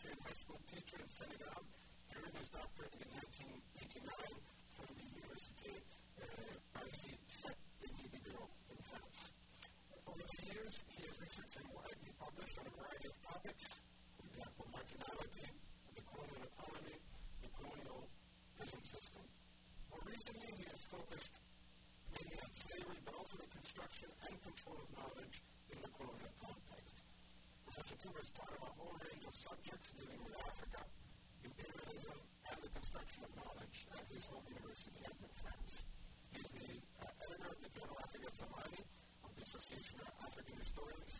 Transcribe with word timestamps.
Austrian 0.00 0.24
high 0.24 0.40
school 0.40 0.56
teacher 0.64 0.96
in 0.96 1.08
Senegal. 1.12 1.60
He 2.08 2.16
earned 2.16 2.32
his 2.32 2.48
doctorate 2.56 2.96
in 3.04 3.04
1989 3.20 4.32
from 4.72 4.88
the 4.96 5.04
University 5.12 5.76
uh, 5.76 6.24
Paris 6.72 7.04
in 7.84 7.92
Diderot 8.08 8.48
in 8.72 8.80
France. 8.80 9.28
Over 10.08 10.24
the 10.24 10.40
years, 10.40 10.72
he 10.96 11.04
has 11.04 11.20
researched 11.20 11.52
and 11.60 11.68
widely 11.76 12.12
published 12.16 12.56
on 12.56 12.64
a 12.64 12.72
variety 12.80 13.12
of 13.12 13.16
topics, 13.28 13.76
for 14.16 14.24
example, 14.24 14.64
marginality, 14.72 15.46
the 15.92 16.04
colonial 16.08 16.48
economy, 16.48 16.96
the 17.44 17.50
colonial 17.60 18.00
prison 18.56 18.80
system. 18.80 19.24
More 19.92 20.04
recently, 20.08 20.48
he 20.48 20.64
has 20.64 20.80
focused 20.88 21.34
mainly 22.16 22.40
on 22.40 22.50
slavery, 22.56 23.00
but 23.04 23.20
also 23.20 23.36
the 23.36 23.52
construction 23.52 24.08
and 24.24 24.32
control 24.48 24.80
of 24.80 24.88
knowledge 24.96 25.36
in 25.68 25.76
the 25.84 25.92
colonial. 25.92 26.29
Has 27.90 28.30
taught 28.30 28.54
about 28.54 28.70
a 28.70 28.78
whole 28.78 28.94
range 29.02 29.26
of 29.26 29.34
subjects 29.34 29.90
dealing 29.98 30.22
with 30.22 30.38
Africa, 30.38 30.78
imperialism, 31.42 32.16
and 32.46 32.56
the 32.62 32.70
construction 32.70 33.20
of 33.26 33.30
knowledge 33.34 33.78
at 33.90 34.06
his 34.14 34.22
home 34.30 34.46
university 34.46 35.02
in 35.10 35.30
France. 35.42 35.72
He's 36.30 36.48
the 36.54 36.70
uh, 37.02 37.24
editor 37.26 37.50
of 37.50 37.58
the 37.58 37.70
journal 37.74 37.98
Afrika 37.98 38.30
Zamani 38.30 38.82
of 39.26 39.30
the 39.34 39.42
Association 39.42 39.98
of 40.06 40.10
African 40.22 40.54
Historians 40.62 41.19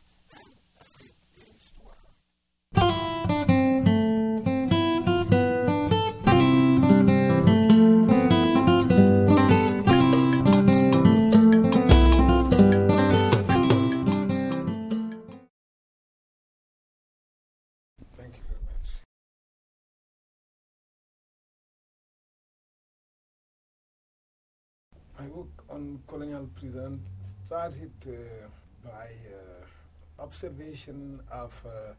My 25.21 25.27
work 25.27 25.65
on 25.69 26.01
colonial 26.09 26.49
prison 26.59 27.03
started 27.47 27.93
uh, 28.09 28.49
by 28.83 29.09
uh, 29.29 30.23
observation 30.23 31.21
of 31.31 31.53
uh, 31.67 31.93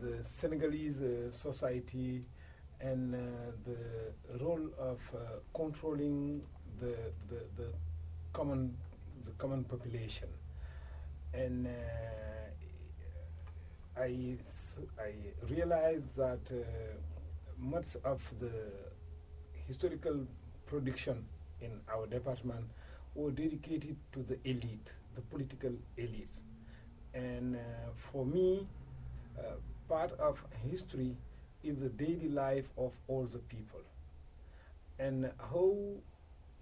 the 0.00 0.22
Senegalese 0.22 1.00
uh, 1.00 1.32
society 1.32 2.22
and 2.80 3.12
uh, 3.12 3.18
the 3.64 4.38
role 4.44 4.68
of 4.78 5.00
uh, 5.16 5.18
controlling 5.52 6.42
the, 6.78 6.94
the, 7.28 7.40
the 7.56 7.68
common 8.32 8.76
the 9.24 9.32
common 9.32 9.64
population, 9.64 10.28
and 11.32 11.66
I 13.96 14.36
I 15.00 15.12
realized 15.50 16.14
that 16.16 16.46
much 17.58 17.96
of 18.04 18.22
the 18.38 18.52
historical 19.66 20.24
production 20.66 21.26
in 21.64 21.80
our 21.92 22.06
department 22.06 22.64
were 23.14 23.30
dedicated 23.30 23.96
to 24.12 24.22
the 24.22 24.38
elite, 24.44 24.92
the 25.14 25.20
political 25.22 25.72
elite. 25.96 26.36
And 27.14 27.56
uh, 27.56 27.60
for 27.96 28.24
me, 28.26 28.66
uh, 29.38 29.42
part 29.88 30.12
of 30.18 30.42
history 30.70 31.16
is 31.62 31.78
the 31.78 31.88
daily 31.88 32.28
life 32.28 32.68
of 32.76 32.92
all 33.08 33.24
the 33.24 33.38
people 33.38 33.80
and 34.98 35.30
how 35.38 35.74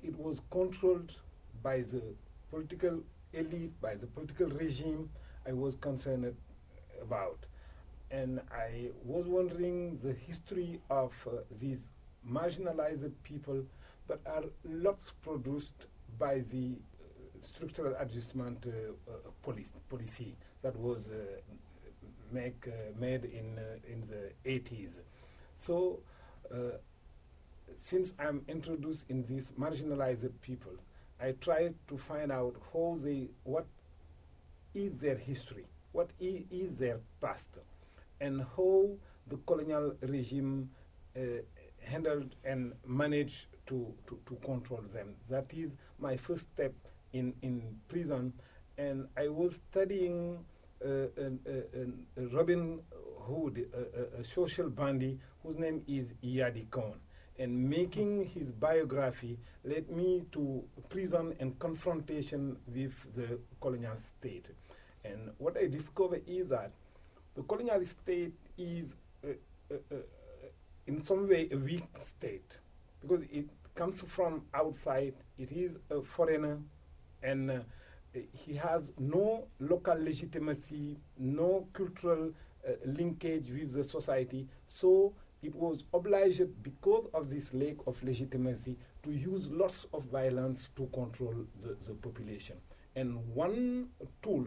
it 0.02 0.18
was 0.18 0.40
controlled 0.50 1.12
by 1.62 1.78
the 1.78 2.02
political 2.50 3.00
elite, 3.32 3.72
by 3.80 3.94
the 3.94 4.06
political 4.06 4.46
regime 4.48 5.08
I 5.46 5.52
was 5.52 5.74
concerned 5.76 6.34
about. 7.00 7.38
And 8.10 8.40
I 8.52 8.90
was 9.04 9.26
wondering 9.26 9.98
the 10.02 10.12
history 10.12 10.80
of 10.90 11.12
uh, 11.26 11.36
these 11.60 11.80
marginalized 12.30 13.12
people 13.22 13.64
that 14.08 14.20
are 14.26 14.44
lots 14.64 15.12
produced 15.22 15.86
by 16.18 16.40
the 16.50 16.76
uh, 17.00 17.06
structural 17.40 17.94
adjustment 17.98 18.66
uh, 18.66 19.10
uh, 19.10 19.14
policy, 19.42 19.70
policy 19.88 20.36
that 20.62 20.76
was 20.76 21.10
make, 22.30 22.66
made 22.98 23.24
in, 23.24 23.58
in 23.88 24.06
the 24.08 24.32
80s. 24.48 24.98
So, 25.60 26.00
since 27.78 28.12
I'm 28.18 28.42
introduced 28.48 29.10
in 29.10 29.24
these 29.24 29.52
marginalized 29.52 30.30
people, 30.40 30.72
I 31.20 31.32
try 31.40 31.70
to 31.88 31.98
find 31.98 32.30
out 32.32 32.56
how 32.72 32.96
they, 33.02 33.28
what 33.44 33.66
is 34.74 35.00
their 35.00 35.16
history, 35.16 35.66
what 35.92 36.10
is 36.20 36.78
their 36.78 37.00
past, 37.20 37.48
and 38.20 38.44
how 38.56 38.90
the 39.28 39.36
colonial 39.46 39.94
regime 40.02 40.70
uh, 41.16 41.20
handled 41.84 42.34
and 42.44 42.72
managed 42.86 43.46
to, 43.72 43.94
to, 44.06 44.18
to 44.26 44.34
control 44.44 44.82
them. 44.92 45.14
That 45.30 45.46
is 45.54 45.74
my 45.98 46.18
first 46.18 46.48
step 46.52 46.74
in, 47.14 47.32
in 47.40 47.62
prison. 47.88 48.34
And 48.76 49.08
I 49.16 49.28
was 49.28 49.60
studying 49.70 50.44
uh, 50.84 50.88
an, 51.16 51.38
an, 51.72 52.06
Robin 52.32 52.80
Hood, 53.20 53.66
a, 53.72 54.20
a, 54.20 54.24
social 54.24 54.68
bandy 54.68 55.18
whose 55.42 55.56
name 55.58 55.82
is 55.88 56.12
Yadi 56.22 56.70
Khan. 56.70 57.00
And 57.38 57.70
making 57.70 58.26
his 58.26 58.50
biography 58.50 59.38
led 59.64 59.88
me 59.88 60.24
to 60.32 60.62
prison 60.90 61.34
and 61.40 61.58
confrontation 61.58 62.58
with 62.66 62.92
the 63.14 63.38
colonial 63.60 63.96
state. 63.96 64.46
And 65.02 65.30
what 65.38 65.56
I 65.56 65.66
discovered 65.66 66.24
is 66.26 66.48
that 66.48 66.72
the 67.34 67.42
colonial 67.42 67.82
state 67.86 68.34
is, 68.58 68.96
uh, 69.24 69.28
uh, 69.70 69.74
uh, 69.90 69.96
in 70.86 71.02
some 71.02 71.26
way, 71.26 71.48
a 71.50 71.56
weak 71.56 71.88
state 72.02 72.58
because 73.02 73.22
it 73.30 73.46
comes 73.74 74.00
from 74.02 74.42
outside, 74.54 75.14
it 75.38 75.50
is 75.52 75.78
a 75.90 76.02
foreigner, 76.02 76.58
and 77.22 77.50
uh, 77.50 77.58
he 78.32 78.54
has 78.56 78.92
no 78.98 79.46
local 79.60 79.94
legitimacy, 79.94 80.98
no 81.18 81.66
cultural 81.72 82.30
uh, 82.66 82.72
linkage 82.84 83.48
with 83.50 83.72
the 83.72 83.84
society. 83.84 84.46
So 84.66 85.14
it 85.42 85.54
was 85.54 85.84
obliged, 85.92 86.62
because 86.62 87.06
of 87.14 87.28
this 87.30 87.52
lack 87.54 87.76
of 87.86 88.02
legitimacy, 88.02 88.76
to 89.02 89.10
use 89.10 89.48
lots 89.50 89.86
of 89.92 90.04
violence 90.04 90.68
to 90.76 90.86
control 90.92 91.34
the, 91.60 91.76
the 91.86 91.94
population. 91.94 92.56
And 92.94 93.34
one 93.34 93.88
tool 94.22 94.46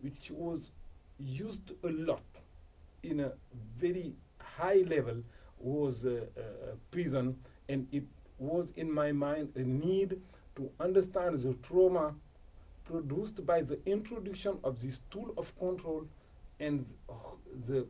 which 0.00 0.30
was 0.30 0.70
used 1.18 1.72
a 1.84 1.88
lot 1.88 2.22
in 3.02 3.20
a 3.20 3.32
very 3.76 4.14
high 4.38 4.82
level 4.88 5.22
was 5.58 6.04
uh, 6.04 6.24
uh, 6.36 6.42
prison, 6.90 7.36
and 7.68 7.86
it 7.92 8.04
was 8.42 8.72
in 8.76 8.92
my 8.92 9.12
mind 9.12 9.52
a 9.56 9.60
need 9.60 10.20
to 10.56 10.70
understand 10.80 11.38
the 11.38 11.54
trauma 11.54 12.14
produced 12.84 13.46
by 13.46 13.62
the 13.62 13.78
introduction 13.86 14.58
of 14.64 14.82
this 14.82 15.00
tool 15.10 15.32
of 15.36 15.56
control, 15.58 16.06
and 16.58 16.84
the 17.68 17.86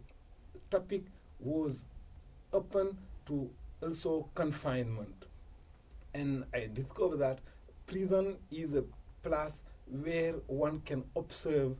topic 0.70 1.04
was 1.40 1.84
open 2.52 2.98
to 3.26 3.50
also 3.82 4.28
confinement. 4.34 5.24
And 6.14 6.44
I 6.54 6.68
discovered 6.72 7.16
that 7.18 7.40
prison 7.86 8.36
is 8.50 8.74
a 8.74 8.84
place 9.22 9.62
where 9.86 10.34
one 10.46 10.80
can 10.80 11.04
observe 11.16 11.76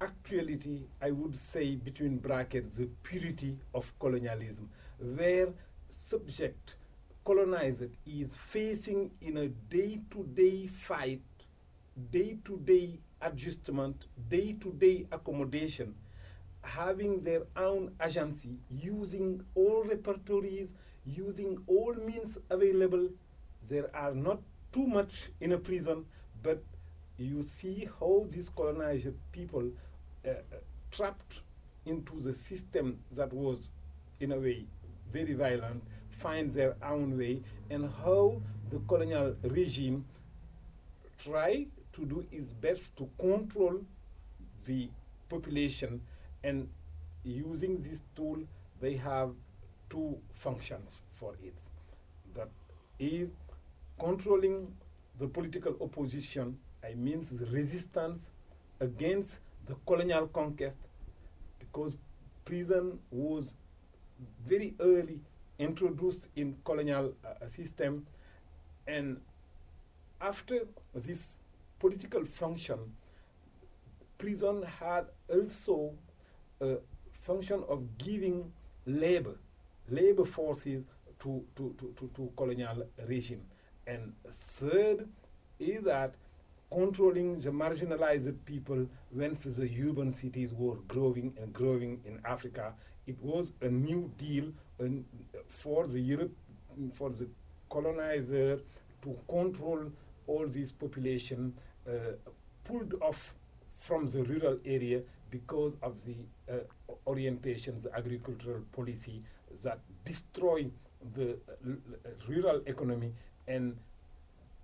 actuality, 0.00 0.82
I 1.02 1.10
would 1.10 1.40
say, 1.40 1.74
between 1.74 2.18
brackets, 2.18 2.76
the 2.76 2.88
purity 3.02 3.58
of 3.74 3.92
colonialism, 3.98 4.70
where 4.98 5.48
subject 5.88 6.76
colonized 7.24 7.84
is 8.06 8.36
facing 8.36 9.10
in 9.20 9.36
a 9.38 9.48
day-to-day 9.48 10.66
fight, 10.66 11.22
day-to-day 12.10 12.98
adjustment, 13.22 14.04
day-to-day 14.28 15.06
accommodation, 15.10 15.94
having 16.62 17.20
their 17.20 17.42
own 17.56 17.92
agency, 18.04 18.58
using 18.70 19.42
all 19.54 19.84
repertories, 19.84 20.72
using 21.06 21.58
all 21.66 21.94
means 21.94 22.38
available. 22.50 23.08
There 23.68 23.94
are 23.94 24.14
not 24.14 24.40
too 24.72 24.86
much 24.86 25.30
in 25.40 25.52
a 25.52 25.58
prison, 25.58 26.04
but 26.42 26.62
you 27.16 27.42
see 27.42 27.88
how 27.98 28.26
these 28.28 28.48
colonized 28.50 29.14
people 29.32 29.70
uh, 30.26 30.30
uh, 30.30 30.34
trapped 30.90 31.40
into 31.86 32.20
the 32.20 32.34
system 32.34 32.98
that 33.12 33.32
was, 33.32 33.70
in 34.20 34.32
a 34.32 34.38
way, 34.38 34.66
very 35.12 35.34
violent, 35.34 35.82
find 36.18 36.50
their 36.50 36.76
own 36.82 37.16
way, 37.18 37.42
and 37.70 37.90
how 38.04 38.40
the 38.70 38.78
colonial 38.88 39.34
regime 39.42 40.04
try 41.18 41.66
to 41.92 42.04
do 42.04 42.26
its 42.32 42.48
best 42.48 42.96
to 42.96 43.08
control 43.18 43.80
the 44.64 44.88
population 45.28 46.00
and 46.42 46.68
using 47.22 47.80
this 47.80 48.00
tool 48.14 48.38
they 48.80 48.96
have 48.96 49.30
two 49.88 50.16
functions 50.32 51.00
for 51.18 51.34
it. 51.42 51.54
That 52.34 52.48
is 52.98 53.28
controlling 53.98 54.74
the 55.18 55.28
political 55.28 55.76
opposition 55.80 56.58
i 56.84 56.94
mean 56.94 57.24
the 57.32 57.46
resistance 57.46 58.28
against 58.80 59.38
the 59.66 59.74
colonial 59.86 60.26
conquest 60.26 60.76
because 61.58 61.96
prison 62.44 62.98
was 63.10 63.56
very 64.44 64.74
early 64.80 65.20
introduced 65.58 66.28
in 66.36 66.56
colonial 66.64 67.14
uh, 67.24 67.48
system 67.48 68.06
and 68.86 69.20
after 70.20 70.60
this 70.94 71.34
political 71.78 72.24
function 72.24 72.78
prison 74.18 74.62
had 74.80 75.06
also 75.28 75.92
a 76.60 76.76
function 77.12 77.62
of 77.68 77.98
giving 77.98 78.52
labor 78.86 79.36
labor 79.88 80.24
forces 80.24 80.82
to, 81.18 81.44
to, 81.56 81.74
to, 81.78 81.94
to, 81.98 82.10
to 82.14 82.30
colonial 82.36 82.86
regime 83.08 83.42
and 83.86 84.12
third 84.30 85.08
is 85.58 85.84
that 85.84 86.14
controlling 86.70 87.38
the 87.40 87.50
marginalized 87.50 88.34
people 88.44 88.86
once 89.12 89.44
the 89.44 89.70
urban 89.88 90.12
cities 90.12 90.52
were 90.52 90.76
growing 90.88 91.32
and 91.40 91.52
growing 91.52 92.00
in 92.04 92.18
Africa. 92.24 92.74
It 93.06 93.16
was 93.22 93.52
a 93.60 93.68
new 93.68 94.10
deal 94.18 94.52
for 95.48 95.86
the 95.86 96.00
Europe, 96.00 96.32
for 96.94 97.10
the 97.10 97.28
colonizer 97.70 98.60
to 99.02 99.16
control 99.28 99.90
all 100.26 100.46
this 100.46 100.72
population 100.72 101.52
uh, 101.88 101.92
pulled 102.64 102.94
off 103.00 103.34
from 103.76 104.06
the 104.06 104.22
rural 104.24 104.58
area 104.64 105.02
because 105.30 105.72
of 105.82 106.04
the 106.04 106.14
uh, 106.50 106.56
orientations, 107.06 107.82
the 107.82 107.94
agricultural 107.96 108.62
policy 108.72 109.22
that 109.62 109.78
destroy 110.04 110.66
the 111.14 111.32
uh, 111.32 112.10
rural 112.28 112.62
economy 112.66 113.12
and 113.46 113.76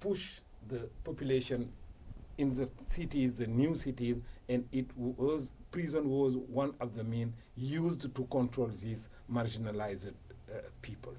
push 0.00 0.40
the 0.68 0.88
population 1.04 1.70
in 2.40 2.48
the 2.48 2.66
cities, 2.86 3.36
the 3.36 3.46
new 3.46 3.76
cities, 3.76 4.16
and 4.48 4.66
it 4.72 4.86
was 4.96 5.52
prison 5.70 6.08
was 6.08 6.34
one 6.36 6.72
of 6.80 6.94
the 6.94 7.04
means 7.04 7.34
used 7.54 8.00
to 8.14 8.22
control 8.30 8.68
these 8.68 9.08
marginalized 9.30 10.14
uh, 10.50 10.56
people. 10.80 11.12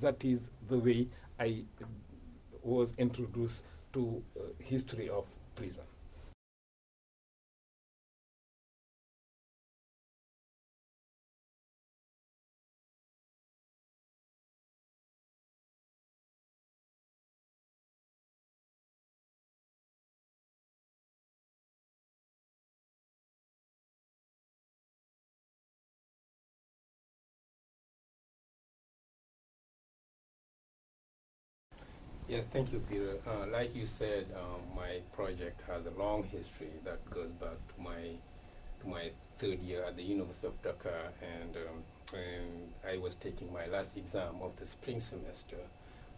That 0.00 0.24
is 0.24 0.40
the 0.68 0.78
way 0.78 1.08
I 1.38 1.64
was 2.62 2.94
introduced 2.96 3.64
to 3.94 4.22
uh, 4.38 4.42
history 4.60 5.08
of 5.08 5.26
prison. 5.56 5.82
Yes, 32.38 32.46
thank 32.52 32.72
you, 32.72 32.78
Peter. 32.88 33.16
Uh, 33.26 33.48
like 33.48 33.74
you 33.74 33.84
said, 33.84 34.26
um, 34.36 34.60
my 34.76 35.00
project 35.12 35.60
has 35.66 35.86
a 35.86 35.90
long 35.98 36.22
history 36.22 36.70
that 36.84 37.04
goes 37.10 37.32
back 37.32 37.58
to 37.74 37.82
my 37.82 38.14
to 38.80 38.86
my 38.86 39.10
third 39.38 39.58
year 39.58 39.82
at 39.82 39.96
the 39.96 40.04
University 40.04 40.46
of 40.46 40.62
Dakar, 40.62 41.10
and, 41.20 41.56
um, 41.56 41.82
and 42.16 42.72
I 42.88 42.98
was 42.98 43.16
taking 43.16 43.52
my 43.52 43.66
last 43.66 43.96
exam 43.96 44.36
of 44.40 44.54
the 44.54 44.68
spring 44.68 45.00
semester. 45.00 45.56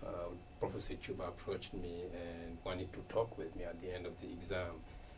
Uh, 0.06 0.34
Professor 0.58 0.92
Thioub 0.92 1.26
approached 1.26 1.72
me 1.72 2.02
and 2.12 2.58
wanted 2.66 2.92
to 2.92 3.00
talk 3.08 3.38
with 3.38 3.56
me 3.56 3.64
at 3.64 3.80
the 3.80 3.90
end 3.94 4.04
of 4.04 4.12
the 4.20 4.30
exam. 4.30 4.74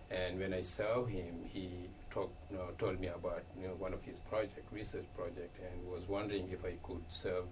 And 0.09 0.39
when 0.39 0.55
I 0.55 0.63
saw 0.63 1.05
him, 1.05 1.51
he 1.53 1.69
talked, 2.13 2.37
you 2.49 2.59
know, 2.59 2.69
told 2.79 3.01
me 3.01 3.09
about 3.09 3.43
you 3.61 3.67
know, 3.67 3.75
one 3.75 3.93
of 3.93 4.05
his 4.05 4.21
project, 4.21 4.69
research 4.71 5.07
project, 5.17 5.59
and 5.67 5.91
was 5.91 6.07
wondering 6.07 6.49
if 6.53 6.65
I 6.65 6.75
could 6.87 7.03
serve 7.09 7.47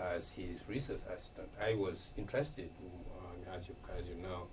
as 0.00 0.30
his 0.30 0.60
research 0.68 1.00
assistant. 1.12 1.48
I 1.60 1.74
was 1.74 2.12
interested, 2.16 2.70
um, 3.18 3.54
as, 3.54 3.68
you, 3.68 3.74
as 3.96 4.06
you 4.06 4.16
know, 4.16 4.46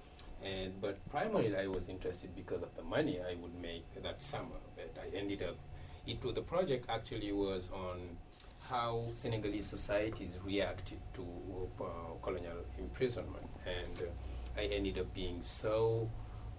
and 0.44 0.80
but 0.82 0.98
primarily 1.10 1.56
I 1.56 1.68
was 1.68 1.90
interested 1.90 2.36
because 2.36 2.62
of 2.62 2.76
the 2.76 2.84
money 2.84 3.20
I 3.20 3.36
would 3.36 3.60
make 3.62 3.86
that 4.02 4.22
summer. 4.22 4.60
But 4.76 4.96
I 5.02 5.16
ended 5.18 5.44
up, 5.44 5.56
it 6.06 6.22
the 6.36 6.42
project 6.42 6.86
actually 6.90 7.32
was 7.32 7.70
on 7.74 8.18
how 8.70 9.10
Senegalese 9.14 9.66
societies 9.66 10.40
reacted 10.44 11.00
to 11.14 11.26
uh, 11.80 11.86
colonial 12.24 12.66
imprisonment, 12.80 13.48
and 13.66 14.08
uh, 14.08 14.60
I 14.60 14.66
ended 14.66 14.98
up 14.98 15.14
being 15.14 15.42
so 15.44 16.10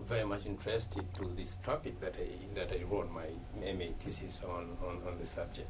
very 0.07 0.25
much 0.25 0.45
interested 0.47 1.03
to 1.15 1.33
this 1.37 1.57
topic 1.65 2.01
that 2.01 2.15
I 2.19 2.55
that 2.55 2.73
I 2.73 2.85
wrote 2.85 3.11
my 3.11 3.29
MA 3.61 3.87
thesis 3.99 4.43
on 4.45 4.77
on, 4.85 5.03
on 5.07 5.19
the 5.19 5.27
subject. 5.27 5.69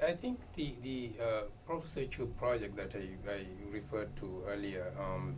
I 0.00 0.12
think 0.12 0.38
the, 0.54 0.74
the 0.82 1.10
uh, 1.20 1.40
Professor 1.66 2.00
Thioub 2.00 2.36
project 2.36 2.76
that 2.76 2.92
I, 2.94 3.30
I 3.30 3.44
referred 3.70 4.14
to 4.16 4.42
earlier 4.48 4.92
um, 4.98 5.36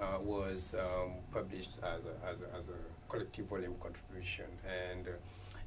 uh, 0.00 0.18
was 0.20 0.74
um, 0.78 1.12
published 1.32 1.78
as 1.82 2.00
a, 2.04 2.26
as, 2.26 2.36
a, 2.40 2.56
as 2.56 2.68
a 2.68 3.10
collective 3.10 3.46
volume 3.46 3.74
contribution. 3.80 4.46
And 4.66 5.08
uh, 5.08 5.10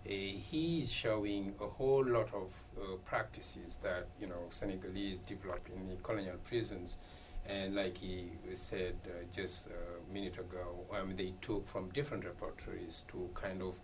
he's 0.05 0.91
showing 0.91 1.53
a 1.61 1.67
whole 1.67 2.03
lot 2.05 2.33
of 2.33 2.59
uh, 2.77 2.95
practices 3.05 3.77
that, 3.83 4.07
you 4.19 4.27
know, 4.27 4.47
Senegalese 4.49 5.19
developed 5.19 5.69
in 5.69 5.87
the 5.87 5.95
colonial 5.97 6.37
prisons. 6.43 6.97
And 7.45 7.75
like 7.75 7.97
he 7.97 8.29
said 8.53 8.95
uh, 9.05 9.25
just 9.35 9.67
a 9.67 10.13
minute 10.13 10.39
ago, 10.39 10.85
mean, 11.03 11.17
they 11.17 11.33
took 11.41 11.67
from 11.67 11.89
different 11.89 12.25
repertories 12.25 13.05
to 13.09 13.29
kind 13.33 13.61
of 13.61 13.75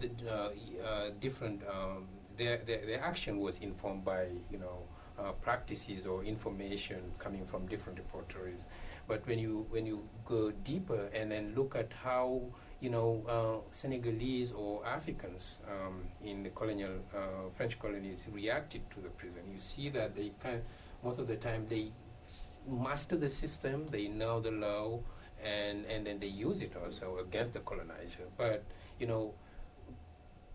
the, 0.00 0.10
uh, 0.84 1.10
different 1.20 1.62
um, 1.68 2.08
their, 2.36 2.58
their, 2.58 2.84
their 2.86 3.02
action 3.02 3.38
was 3.38 3.58
informed 3.58 4.04
by, 4.04 4.26
you 4.50 4.58
know, 4.58 4.82
uh, 5.18 5.32
practices 5.32 6.06
or 6.06 6.24
information 6.24 7.12
coming 7.18 7.46
from 7.46 7.66
different 7.66 7.98
repertories. 7.98 8.66
But 9.06 9.26
when 9.26 9.38
you 9.38 9.66
when 9.70 9.86
you 9.86 10.08
go 10.24 10.50
deeper 10.50 11.08
and 11.14 11.30
then 11.30 11.52
look 11.54 11.76
at 11.76 11.92
how 12.02 12.42
you 12.80 12.90
know 12.90 13.22
uh, 13.28 13.68
Senegalese 13.70 14.52
or 14.52 14.84
Africans 14.84 15.60
um, 15.70 16.02
in 16.24 16.42
the 16.42 16.50
colonial 16.50 16.92
uh, 17.14 17.50
French 17.52 17.78
colonies 17.78 18.26
reacted 18.32 18.90
to 18.90 19.00
the 19.00 19.10
prison, 19.10 19.42
you 19.52 19.60
see 19.60 19.88
that 19.90 20.16
they 20.16 20.32
kind 20.42 20.62
most 21.02 21.18
of 21.18 21.28
the 21.28 21.36
time 21.36 21.66
they 21.68 21.92
master 22.66 23.16
the 23.16 23.28
system, 23.28 23.86
they 23.88 24.08
know 24.08 24.40
the 24.40 24.50
law, 24.50 24.98
and 25.42 25.84
and 25.86 26.06
then 26.06 26.18
they 26.18 26.26
use 26.26 26.62
it 26.62 26.72
also 26.82 27.18
against 27.18 27.52
the 27.52 27.60
colonizer. 27.60 28.26
But 28.36 28.64
you 28.98 29.06
know 29.06 29.34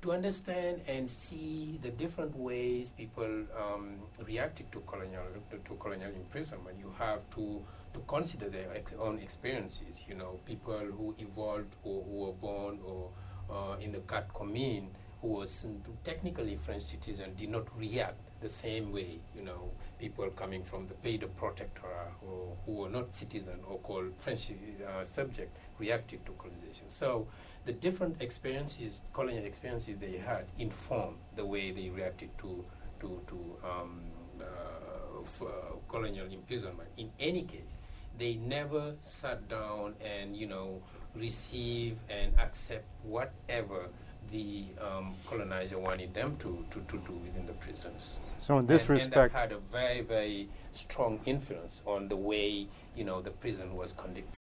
to 0.01 0.13
understand 0.13 0.82
and 0.88 1.10
see 1.10 1.77
the 1.82 1.89
different 1.89 2.36
ways 2.38 2.94
people 2.94 3.44
um, 3.58 3.98
reacted 4.25 4.72
to 4.72 4.79
colonial 4.82 5.24
to 5.51 5.74
colonial 5.75 6.12
imprisonment, 6.12 6.77
you 6.79 6.94
have 6.98 7.29
to 7.32 7.62
to 7.94 8.00
consider 8.08 8.50
their 8.50 8.74
ex 8.74 8.94
own 9.00 9.20
experiences. 9.20 10.06
You 10.08 10.15
know, 10.15 10.39
people 10.46 10.79
who 10.79 11.15
evolved 11.18 11.75
or 11.84 12.03
who 12.03 12.15
were 12.25 12.34
born 12.34 12.79
or 12.86 13.10
uh, 13.50 13.75
in 13.82 13.91
the 13.91 14.00
Quatre 14.00 14.32
commune 14.34 14.89
who 15.22 15.27
was 15.29 15.68
technically 16.03 16.56
French 16.56 16.84
citizen 16.84 17.34
did 17.36 17.50
not 17.50 17.68
react 17.77 18.18
the 18.41 18.48
same 18.48 18.94
way. 18.94 19.20
You 19.36 19.44
know, 19.44 19.72
people 20.00 20.29
coming 20.29 20.63
from 20.63 20.88
the 20.88 20.94
Pays 20.94 21.20
de 21.20 21.27
Protectorate 21.27 22.13
or 22.25 22.56
who 22.65 22.72
were 22.74 22.89
not 22.89 23.13
citizen 23.13 23.60
or 23.68 23.79
called 23.79 24.13
French 24.18 24.51
uh, 24.88 25.03
subject 25.03 25.58
reacted 25.77 26.25
to 26.25 26.32
colonization. 26.34 26.86
So 26.89 27.27
the 27.66 27.74
different 27.74 28.22
experiences, 28.22 29.01
colonial 29.13 29.46
experiences 29.46 29.98
they 30.00 30.18
had, 30.18 30.46
informed 30.58 31.18
the 31.36 31.46
way 31.46 31.72
they 31.72 31.89
reacted 31.89 32.30
to 32.39 32.63
to 33.00 33.22
to 33.28 33.38
um, 33.63 34.01
uh, 34.39 35.46
uh, 35.46 35.50
colonial 35.88 36.28
imprisonment. 36.28 36.89
In 36.98 37.12
any 37.20 37.44
case, 37.44 37.78
they 38.18 38.36
never 38.36 38.96
sat 39.00 39.48
down 39.50 39.96
and 40.04 40.36
you 40.36 40.48
know 40.48 40.82
receive 41.16 41.98
and 42.10 42.34
accept 42.39 42.86
whatever 43.04 43.88
the 44.32 44.66
um, 44.80 45.16
colonizer 45.25 45.80
wanted 45.80 46.13
them 46.13 46.36
to, 46.38 46.63
to, 46.70 46.80
to 46.82 46.98
do 46.98 47.13
within 47.24 47.48
the 47.48 47.54
prisons. 47.54 48.20
So 48.38 48.60
in 48.60 48.68
this 48.68 48.82
and, 48.82 48.92
respect, 48.92 49.16
and 49.16 49.24
that 49.34 49.39
had 49.39 49.51
a 49.51 49.58
very 49.58 50.01
very 50.01 50.50
strong 50.72 51.20
influence 51.25 51.82
on 51.86 52.08
the 52.08 52.16
way 52.16 52.68
you 52.96 53.04
know 53.04 53.22
the 53.22 53.32
prison 53.32 53.75
was 53.75 53.94
conducted. 53.94 54.38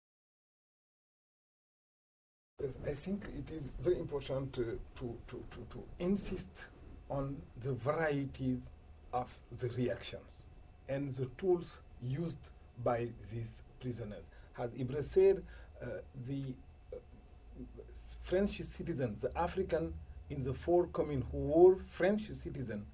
I 2.86 2.94
think 2.94 3.24
it 3.36 3.50
is 3.50 3.72
very 3.80 3.98
important 3.98 4.52
to, 4.54 4.78
to, 4.96 5.16
to, 5.28 5.44
to, 5.70 5.82
insist 5.98 6.66
on 7.10 7.36
the 7.62 7.72
varieties 7.72 8.60
of 9.12 9.28
the 9.58 9.68
reactions 9.70 10.46
and 10.88 11.12
the 11.14 11.26
tools 11.36 11.80
used 12.02 12.38
by 12.82 13.08
these 13.32 13.62
prisoners. 13.80 14.24
As 14.58 14.70
Ibra 14.70 15.04
said, 15.04 15.42
uh, 15.82 15.86
the 16.26 16.54
uh, 16.92 16.96
French 18.22 18.62
citizens, 18.62 19.22
the 19.22 19.36
African 19.36 19.92
in 20.30 20.42
the 20.42 20.54
four 20.54 20.86
communes 20.86 21.24
who 21.32 21.38
were 21.38 21.76
French 21.76 22.22
citizens, 22.30 22.86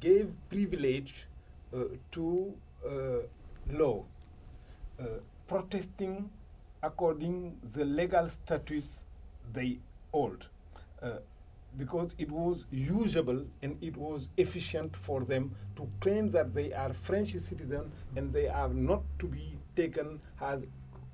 gave 0.00 0.32
privilege 0.48 1.26
uh, 1.74 1.84
to 2.12 2.54
uh, 2.86 2.90
law, 3.70 4.04
uh, 5.00 5.04
protesting 5.46 6.30
according 6.82 7.58
the 7.74 7.84
legal 7.84 8.28
status 8.28 9.04
they 9.52 9.78
hold 10.12 10.46
because 11.76 12.14
it 12.18 12.30
was 12.30 12.66
usable 12.70 13.44
and 13.62 13.76
it 13.82 13.96
was 13.96 14.28
efficient 14.36 14.96
for 14.96 15.24
them 15.24 15.54
to 15.76 15.88
claim 16.00 16.28
that 16.30 16.54
they 16.54 16.72
are 16.72 16.92
French 16.94 17.32
citizens 17.36 17.92
and 18.16 18.32
they 18.32 18.48
are 18.48 18.68
not 18.68 19.02
to 19.18 19.26
be 19.26 19.58
taken 19.74 20.20
as 20.40 20.64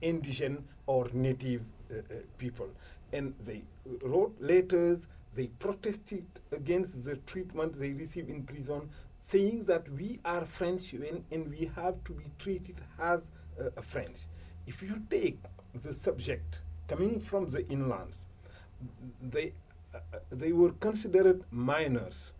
indigent 0.01 0.65
or 0.87 1.09
native 1.13 1.63
uh, 1.91 1.97
uh, 1.99 2.01
people. 2.39 2.69
And 3.13 3.35
they 3.41 3.63
wrote 4.03 4.37
letters, 4.41 5.07
they 5.35 5.49
protested 5.49 6.27
against 6.53 7.05
the 7.05 7.17
treatment 7.17 7.75
they 7.79 7.91
received 7.93 8.31
in 8.31 8.45
prison, 8.45 8.89
saying 9.19 9.65
that 9.65 9.89
we 9.91 10.21
are 10.25 10.45
French 10.47 10.93
and, 10.93 11.25
and 11.31 11.51
we 11.51 11.71
have 11.75 12.03
to 12.05 12.13
be 12.13 12.25
treated 12.39 12.77
as 13.01 13.31
uh, 13.61 13.81
French. 13.81 14.21
If 14.67 14.83
you 14.83 15.03
take 15.11 15.39
the 15.75 15.93
subject 15.95 16.61
coming 16.89 17.21
from 17.21 17.47
the 17.51 17.63
inlands, 17.65 18.27
they 19.21 19.53
uh, 19.95 19.99
they 20.31 20.53
were 20.53 20.73
considered 20.73 21.45
minors. 21.51 22.33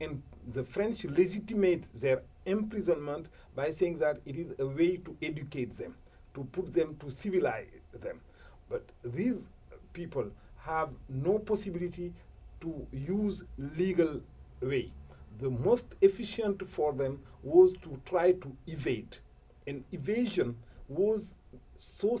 And 0.00 0.22
the 0.46 0.64
French 0.64 1.04
legitimate 1.04 1.84
their 1.94 2.22
imprisonment 2.46 3.28
by 3.54 3.72
saying 3.72 3.98
that 3.98 4.20
it 4.24 4.36
is 4.36 4.52
a 4.58 4.66
way 4.66 4.96
to 4.98 5.16
educate 5.22 5.76
them, 5.76 5.94
to 6.34 6.44
put 6.44 6.72
them, 6.72 6.96
to 7.00 7.10
civilize 7.10 7.66
them. 7.92 8.20
But 8.68 8.84
these 9.02 9.48
people 9.92 10.30
have 10.58 10.90
no 11.08 11.38
possibility 11.38 12.12
to 12.60 12.86
use 12.92 13.42
legal 13.56 14.20
way. 14.60 14.92
The 15.40 15.50
most 15.50 15.94
efficient 16.00 16.66
for 16.68 16.92
them 16.92 17.20
was 17.42 17.72
to 17.82 18.00
try 18.04 18.32
to 18.32 18.56
evade. 18.66 19.18
And 19.66 19.84
evasion 19.92 20.56
was 20.88 21.34
so 21.78 22.18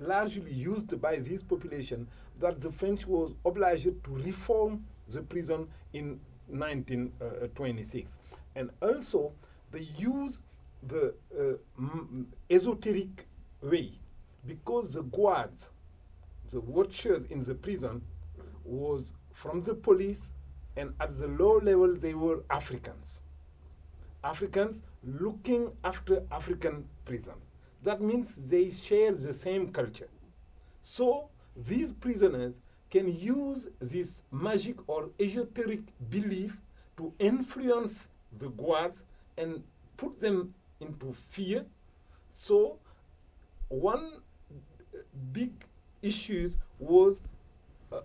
largely 0.00 0.52
used 0.52 1.00
by 1.00 1.16
this 1.16 1.42
population 1.42 2.06
that 2.38 2.60
the 2.60 2.70
French 2.70 3.06
was 3.06 3.32
obliged 3.44 4.04
to 4.04 4.10
reform 4.10 4.84
the 5.08 5.22
prison 5.22 5.68
in 5.92 6.20
1926. 6.48 8.18
And 8.54 8.70
also, 8.82 9.32
they 9.70 9.86
use 9.96 10.38
the 10.82 11.14
uh, 11.38 11.82
esoteric 12.50 13.26
way 13.62 13.92
because 14.46 14.90
the 14.90 15.02
guards, 15.02 15.70
the 16.52 16.60
watchers 16.60 17.24
in 17.26 17.42
the 17.42 17.54
prison, 17.54 18.02
was 18.64 19.12
from 19.32 19.62
the 19.62 19.74
police, 19.74 20.32
and 20.76 20.94
at 21.00 21.18
the 21.18 21.28
low 21.28 21.58
level, 21.58 21.94
they 21.94 22.14
were 22.14 22.42
Africans. 22.50 23.20
Africans 24.22 24.82
looking 25.04 25.70
after 25.84 26.22
African 26.30 26.86
prisons. 27.04 27.45
That 27.86 28.00
means 28.00 28.34
they 28.50 28.68
share 28.70 29.12
the 29.12 29.32
same 29.32 29.68
culture. 29.68 30.08
So 30.82 31.28
these 31.56 31.92
prisoners 31.92 32.54
can 32.90 33.06
use 33.16 33.68
this 33.80 34.22
magic 34.32 34.76
or 34.88 35.10
esoteric 35.20 35.82
belief 36.10 36.56
to 36.96 37.12
influence 37.20 38.08
the 38.36 38.48
guards 38.48 39.04
and 39.38 39.62
put 39.96 40.20
them 40.20 40.54
into 40.80 41.12
fear. 41.30 41.64
So, 42.30 42.78
one 43.68 44.14
big 45.32 45.52
issue 46.02 46.50
was 46.80 47.22
uh, 47.92 48.00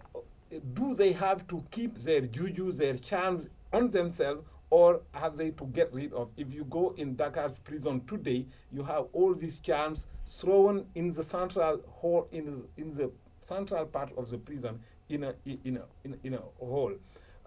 do 0.76 0.94
they 0.94 1.14
have 1.14 1.48
to 1.48 1.64
keep 1.72 1.98
their 1.98 2.22
juju, 2.22 2.72
their 2.72 2.98
charms 2.98 3.50
on 3.74 3.90
themselves, 3.90 4.44
or 4.72 5.02
have 5.12 5.38
they 5.38 5.52
to 5.52 5.66
get 5.66 5.94
rid 5.94 6.14
of? 6.14 6.30
If 6.36 6.52
you 6.52 6.64
go 6.64 6.96
in 6.98 7.16
Dakar's 7.16 7.60
prison 7.60 8.02
today, 8.08 8.48
you 8.72 8.84
have 8.84 9.06
all 9.14 9.36
these 9.36 9.60
charms 9.60 10.08
thrown 10.26 10.88
in 10.96 11.14
the 11.14 11.24
central 11.24 11.82
hall, 11.88 12.28
in 12.32 12.46
the, 12.46 12.82
in 12.82 12.96
the 12.96 13.12
central 13.42 13.86
part 13.86 14.12
of 14.18 14.32
the 14.32 14.38
prison 14.38 14.80
in 15.10 15.24
a, 15.26 15.36
in 15.46 15.78
a, 15.78 15.84
in 16.04 16.18
in 16.24 16.34
a 16.34 16.42
hall. 16.60 16.94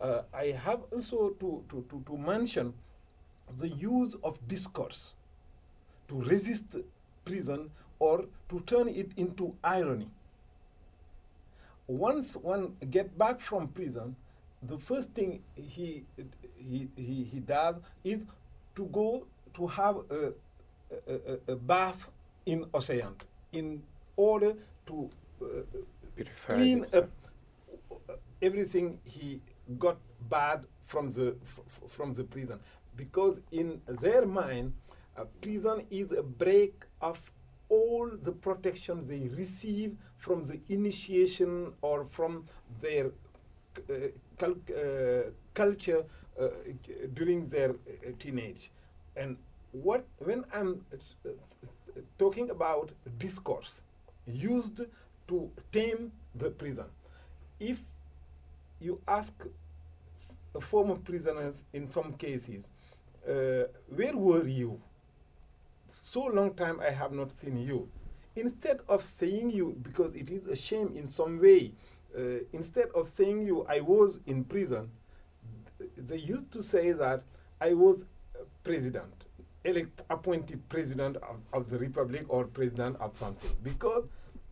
Uh, 0.01 0.23
I 0.33 0.47
have 0.65 0.83
also 0.93 1.31
to, 1.41 1.65
to, 1.71 1.85
to, 1.89 2.03
to 2.07 2.17
mention 2.17 2.75
the 3.57 3.69
use 3.69 4.15
of 4.23 4.39
discourse 4.47 5.15
to 6.09 6.21
resist 6.21 6.77
prison 7.25 7.71
or 7.99 8.27
to 8.51 8.61
turn 8.61 8.89
it 8.89 9.13
into 9.17 9.55
irony. 9.63 10.11
Once 11.87 12.37
one 12.37 12.77
get 12.91 13.17
back 13.17 13.41
from 13.41 13.69
prison, 13.69 14.17
the 14.63 14.79
first 14.79 15.13
thing 15.13 15.43
he, 15.55 16.05
he, 16.69 16.89
he, 16.97 17.25
he 17.33 17.41
does 17.41 17.77
is 18.05 18.25
to 18.77 18.87
go 18.87 19.27
to 19.55 19.67
have 19.67 19.97
a, 20.11 20.33
a, 21.09 21.53
a 21.53 21.57
bath 21.57 22.11
in 22.47 22.65
ocean 22.75 23.15
in 23.53 23.83
order 24.17 24.55
to 24.87 25.11
uh, 25.43 25.47
clean 26.49 26.85
up 26.95 27.09
everything 28.43 28.99
he 29.05 29.41
got 29.79 29.99
bad 30.29 30.67
from 30.87 31.11
the 31.11 31.37
from 31.89 32.13
the 32.15 32.25
prison. 32.25 32.59
Because 32.97 33.41
in 33.51 33.81
their 33.89 34.27
mind 34.27 34.73
a 35.17 35.25
prison 35.25 35.83
is 35.91 36.13
a 36.13 36.23
break 36.23 36.75
of 37.01 37.19
all 37.69 38.11
the 38.23 38.33
protection 38.33 39.07
they 39.07 39.29
receive 39.37 39.97
from 40.19 40.45
the 40.47 40.61
initiation 40.69 41.73
or 41.83 42.05
from 42.05 42.47
their 42.81 43.07
uh, 43.91 43.93
cul 44.39 44.55
uh, 44.77 45.31
culture 45.55 46.05
uh, 46.41 46.49
during 47.15 47.47
their 47.49 47.71
uh, 47.71 48.11
teenage 48.19 48.71
and 49.17 49.37
what 49.73 50.05
when 50.19 50.45
i'm 50.53 50.85
uh, 50.93 51.29
talking 52.19 52.51
about 52.51 52.91
discourse 53.19 53.81
used 54.27 54.81
to 55.29 55.51
tame 55.73 56.13
the 56.35 56.51
prison. 56.51 56.87
If 57.61 57.81
you 58.81 59.01
ask 59.07 59.33
former 60.61 60.97
prisoners 60.97 61.65
in 61.73 61.87
some 61.89 62.13
cases, 62.15 62.69
uh, 63.29 63.65
where 63.95 64.17
were 64.17 64.47
you? 64.47 64.81
So 65.89 66.25
long 66.25 66.55
time 66.55 66.81
I 66.81 66.91
have 66.91 67.13
not 67.13 67.37
seen 67.39 67.57
you. 67.57 67.89
Instead 68.37 68.81
of 68.89 69.05
saying 69.05 69.51
you, 69.51 69.77
because 69.83 70.15
it 70.15 70.29
is 70.29 70.47
a 70.47 70.57
shame 70.57 70.93
in 70.97 71.09
some 71.09 71.41
way, 71.41 71.73
uh, 72.17 72.21
instead 72.53 72.89
of 72.95 73.09
saying 73.09 73.43
you, 73.43 73.65
I 73.69 73.81
was 73.81 74.19
in 74.27 74.45
prison, 74.45 74.91
they 75.97 76.19
used 76.19 76.51
to 76.53 76.63
say 76.63 76.93
that 76.93 77.23
I 77.61 77.75
was 77.75 78.05
president, 78.63 79.25
elect, 79.65 80.03
appointed 80.11 80.69
president 80.69 81.17
of, 81.17 81.37
of 81.53 81.71
the 81.71 81.79
republic 81.79 82.25
or 82.29 82.45
president 82.45 82.97
of 83.01 83.17
something. 83.19 83.51
Because 83.63 84.05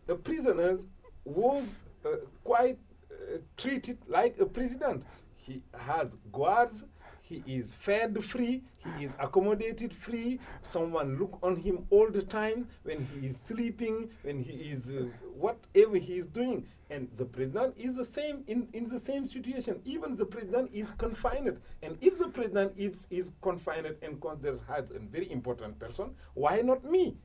the 0.05 0.15
prisoners 0.15 0.81
was 1.25 1.79
uh, 2.05 2.09
quite 2.43 2.77
uh, 3.11 3.37
treated 3.57 3.97
like 4.07 4.39
a 4.39 4.45
president. 4.45 5.03
He 5.37 5.61
has 5.77 6.15
guards, 6.31 6.83
he 7.21 7.43
is 7.47 7.73
fed 7.73 8.23
free, 8.23 8.63
he 8.97 9.05
is 9.05 9.11
accommodated 9.19 9.93
free, 9.93 10.39
someone 10.69 11.17
look 11.17 11.39
on 11.41 11.55
him 11.55 11.85
all 11.89 12.09
the 12.09 12.21
time 12.21 12.67
when 12.83 13.05
he 13.05 13.27
is 13.27 13.37
sleeping, 13.43 14.09
when 14.23 14.39
he 14.43 14.53
is 14.71 14.89
uh, 14.89 15.05
whatever 15.35 15.97
he 15.97 16.17
is 16.17 16.25
doing. 16.25 16.65
And 16.93 17.07
the 17.17 17.25
president 17.25 17.73
is 17.75 17.95
the 17.95 18.05
same 18.05 18.43
in, 18.45 18.67
in 18.71 18.87
the 18.87 18.99
same 18.99 19.27
situation. 19.27 19.81
Even 19.83 20.15
the 20.15 20.25
president 20.25 20.69
is 20.71 20.87
confined. 20.99 21.57
And 21.81 21.97
if 22.01 22.19
the 22.19 22.27
president 22.27 22.73
is, 22.77 22.95
is 23.09 23.31
confined 23.41 23.95
and 24.03 24.21
considered 24.21 24.59
as 24.69 24.91
a 24.91 24.99
very 24.99 25.31
important 25.31 25.79
person, 25.79 26.11
why 26.35 26.61
not 26.61 26.85
me? 26.85 27.17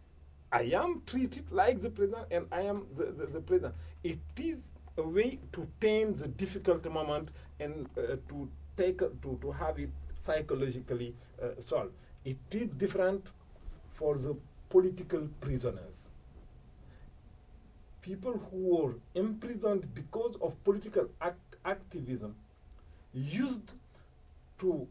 I 0.50 0.62
am 0.82 1.02
treated 1.04 1.52
like 1.52 1.82
the 1.82 1.90
president 1.90 2.28
and 2.30 2.46
I 2.50 2.62
am 2.62 2.86
the, 2.96 3.06
the, 3.18 3.26
the 3.26 3.40
president. 3.40 3.74
It 4.02 4.20
is 4.38 4.70
a 4.96 5.02
way 5.02 5.38
to 5.52 5.68
tame 5.82 6.14
the 6.14 6.28
difficult 6.28 6.90
moment 6.90 7.28
and 7.60 7.90
uh, 7.98 8.16
to 8.30 8.48
take 8.78 9.00
to, 9.00 9.38
to 9.42 9.50
have 9.52 9.78
it 9.78 9.90
psychologically 10.18 11.14
uh, 11.42 11.48
solved. 11.60 11.92
It 12.24 12.38
is 12.52 12.68
different 12.68 13.26
for 13.92 14.16
the 14.16 14.34
political 14.70 15.28
prisoners. 15.42 16.07
People 18.02 18.40
who 18.50 18.76
were 18.76 18.94
imprisoned 19.14 19.94
because 19.94 20.36
of 20.40 20.62
political 20.64 21.08
act 21.20 21.56
activism 21.64 22.36
used 23.12 23.74
to 24.58 24.88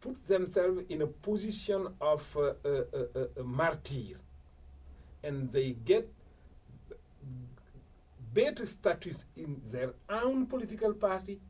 put 0.00 0.26
themselves 0.26 0.82
in 0.88 1.02
a 1.02 1.06
position 1.06 1.88
of 2.00 2.36
uh, 2.36 2.52
a, 2.64 3.40
a 3.40 3.42
martyr. 3.42 4.18
And 5.22 5.50
they 5.50 5.72
get 5.72 6.10
better 8.32 8.66
status 8.66 9.26
in 9.36 9.60
their 9.70 9.92
own 10.08 10.46
political 10.46 10.94
party. 10.94 11.40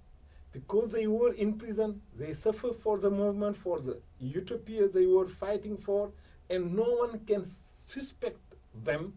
Because 0.52 0.90
they 0.90 1.06
were 1.06 1.32
in 1.32 1.54
prison, 1.54 2.02
they 2.18 2.32
suffer 2.32 2.72
for 2.72 2.98
the 2.98 3.10
movement, 3.10 3.56
for 3.56 3.78
the 3.78 4.00
utopia 4.18 4.88
they 4.88 5.06
were 5.06 5.28
fighting 5.28 5.76
for, 5.76 6.10
and 6.48 6.74
no 6.74 6.82
one 6.82 7.20
can 7.20 7.46
suspect 7.86 8.40
them 8.84 9.14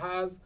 as 0.00 0.40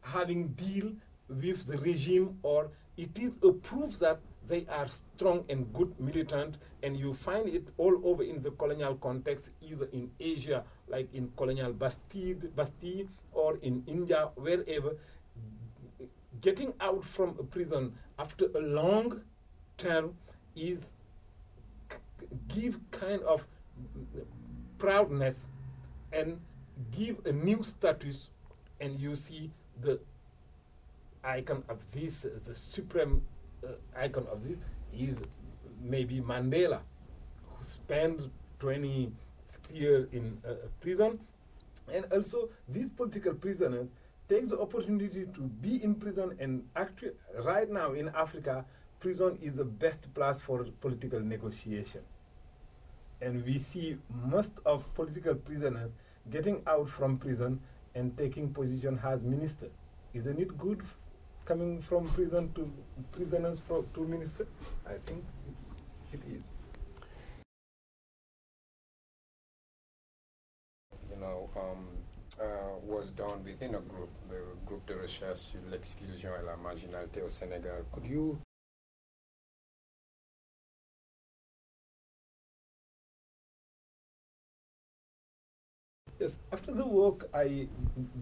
having 0.00 0.48
deal 0.48 0.92
with 1.28 1.66
the 1.66 1.78
regime 1.78 2.38
or 2.42 2.70
it 2.96 3.10
is 3.18 3.36
a 3.42 3.52
proof 3.52 3.98
that 3.98 4.20
they 4.46 4.64
are 4.68 4.86
strong 4.88 5.44
and 5.48 5.72
good 5.72 5.92
militant 5.98 6.56
and 6.82 6.96
you 6.96 7.12
find 7.12 7.48
it 7.48 7.66
all 7.78 8.00
over 8.04 8.22
in 8.22 8.40
the 8.40 8.50
colonial 8.52 8.94
context 8.94 9.50
either 9.60 9.88
in 9.92 10.08
asia 10.20 10.62
like 10.88 11.12
in 11.12 11.30
colonial 11.36 11.72
bastille, 11.72 12.36
bastille 12.54 13.06
or 13.32 13.58
in 13.62 13.82
india 13.86 14.28
wherever 14.36 14.96
getting 16.40 16.72
out 16.80 17.04
from 17.04 17.30
a 17.40 17.42
prison 17.42 17.92
after 18.18 18.46
a 18.54 18.60
long 18.60 19.20
term 19.76 20.14
is 20.54 20.78
give 22.48 22.78
kind 22.90 23.22
of 23.22 23.46
proudness 24.78 25.48
and 26.12 26.38
give 26.96 27.24
a 27.26 27.32
new 27.32 27.62
status 27.62 28.30
and 28.80 29.00
you 29.00 29.16
see 29.16 29.50
the 29.80 30.00
icon 31.24 31.62
of 31.68 31.92
this, 31.92 32.22
the 32.22 32.54
supreme 32.54 33.22
uh, 33.64 33.72
icon 33.96 34.26
of 34.30 34.46
this 34.46 34.56
is 34.96 35.22
maybe 35.82 36.20
Mandela, 36.20 36.80
who 37.48 37.64
spent 37.64 38.30
20 38.58 39.12
years 39.72 40.06
in 40.12 40.38
uh, 40.46 40.54
prison. 40.80 41.18
And 41.92 42.04
also, 42.12 42.48
these 42.68 42.90
political 42.90 43.34
prisoners 43.34 43.88
take 44.28 44.48
the 44.48 44.58
opportunity 44.58 45.26
to 45.34 45.40
be 45.40 45.82
in 45.82 45.94
prison. 45.94 46.36
And 46.40 46.64
actually, 46.74 47.12
right 47.44 47.70
now 47.70 47.92
in 47.92 48.08
Africa, 48.08 48.64
prison 48.98 49.38
is 49.42 49.56
the 49.56 49.64
best 49.64 50.12
place 50.14 50.40
for 50.40 50.64
political 50.80 51.20
negotiation. 51.20 52.00
And 53.20 53.44
we 53.44 53.58
see 53.58 53.96
most 54.26 54.52
of 54.66 54.92
political 54.94 55.34
prisoners 55.34 55.90
getting 56.30 56.62
out 56.66 56.88
from 56.88 57.18
prison 57.18 57.60
and 57.96 58.16
taking 58.16 58.52
position 58.52 59.00
as 59.02 59.22
minister. 59.22 59.68
Isn't 60.14 60.38
it 60.38 60.56
good 60.58 60.82
coming 61.44 61.80
from 61.80 62.06
prison 62.06 62.52
to 62.54 62.70
prisoners 63.12 63.58
from, 63.66 63.86
to 63.94 64.00
minister? 64.06 64.46
I 64.86 64.94
think 65.06 65.24
it's, 65.50 65.72
it 66.12 66.20
is. 66.30 66.44
You 71.10 71.20
know, 71.20 71.48
um, 71.56 71.86
uh, 72.40 72.76
was 72.84 73.10
done 73.10 73.42
within 73.44 73.74
a 73.74 73.80
group, 73.80 74.10
the 74.28 74.40
group 74.66 74.86
de 74.86 74.94
recherche 74.94 75.40
sur 75.40 75.60
l'exclusion 75.70 76.30
et 76.38 76.44
la 76.44 76.56
marginalité 76.56 77.22
au 77.22 77.30
Sénégal. 77.30 77.84
Could 77.92 78.04
you 78.06 78.38
Yes, 86.18 86.38
after 86.50 86.72
the 86.72 86.86
work 86.86 87.28
I 87.34 87.68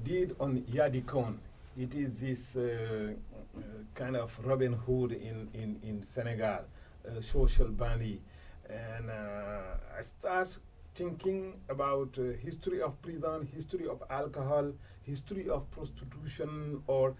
did 0.02 0.34
on 0.40 0.62
Yadikon, 0.62 1.36
it 1.78 1.94
is 1.94 2.20
this 2.20 2.56
uh, 2.56 3.12
uh, 3.56 3.60
kind 3.94 4.16
of 4.16 4.36
Robin 4.44 4.72
Hood 4.72 5.12
in, 5.12 5.48
in, 5.54 5.78
in 5.80 6.02
Senegal, 6.02 6.64
social 7.20 7.68
bandy. 7.68 8.20
And 8.68 9.10
uh, 9.10 9.96
I 9.96 10.02
start 10.02 10.58
thinking 10.96 11.54
about 11.68 12.18
uh, 12.18 12.36
history 12.42 12.82
of 12.82 13.00
prison, 13.00 13.48
history 13.54 13.86
of 13.86 14.02
alcohol, 14.10 14.72
history 15.02 15.48
of 15.48 15.70
prostitution, 15.70 16.82
or 16.88 17.14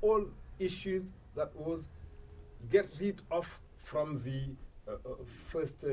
all 0.00 0.26
issues 0.60 1.12
that 1.34 1.50
was 1.56 1.88
get 2.70 2.88
rid 3.00 3.20
of 3.32 3.60
from 3.78 4.14
the 4.22 4.54
first 5.48 5.84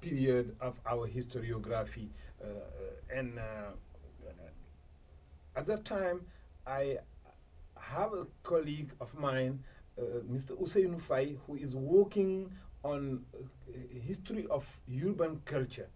period 0.00 0.56
of 0.60 0.80
our 0.86 1.08
historiography. 1.08 2.08
Uh, 2.42 2.46
uh, 2.46 3.18
and 3.18 3.38
uh, 3.38 3.72
at 5.56 5.66
that 5.66 5.84
time, 5.84 6.20
I 6.66 6.98
have 7.78 8.12
a 8.12 8.26
colleague 8.42 8.92
of 9.00 9.14
mine, 9.18 9.64
Mr. 10.30 10.52
Ousseynou 10.60 11.00
Faye, 11.00 11.36
who 11.46 11.56
is 11.56 11.74
working 11.74 12.50
on 12.82 13.24
history 14.06 14.46
of 14.48 14.64
urban 15.04 15.42
culture 15.44 15.88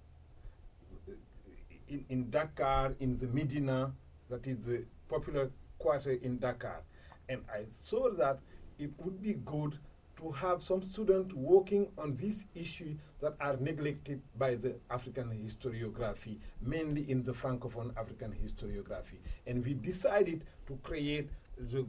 in, 1.88 2.04
in 2.08 2.30
Dakar, 2.30 2.94
in 3.00 3.16
the 3.18 3.26
Medina, 3.26 3.92
that 4.30 4.46
is 4.46 4.64
the 4.66 4.84
popular 5.08 5.50
quarter 5.78 6.12
in 6.12 6.38
Dakar. 6.38 6.82
And 7.28 7.42
I 7.52 7.64
saw 7.82 8.10
that 8.14 8.40
it 8.78 8.90
would 8.98 9.22
be 9.22 9.34
good 9.34 9.78
to 10.16 10.30
have 10.32 10.62
some 10.62 10.82
students 10.82 11.34
working 11.34 11.88
on 11.98 12.14
these 12.14 12.44
issues 12.54 12.96
that 13.20 13.34
are 13.40 13.56
neglected 13.58 14.20
by 14.38 14.54
the 14.54 14.76
African 14.90 15.30
historiography, 15.30 16.38
mainly 16.60 17.10
in 17.10 17.22
the 17.22 17.32
Francophone 17.32 17.96
African 17.96 18.32
historiography. 18.32 19.18
And 19.46 19.64
we 19.64 19.74
decided 19.74 20.44
to 20.66 20.78
create 20.82 21.30
the 21.58 21.86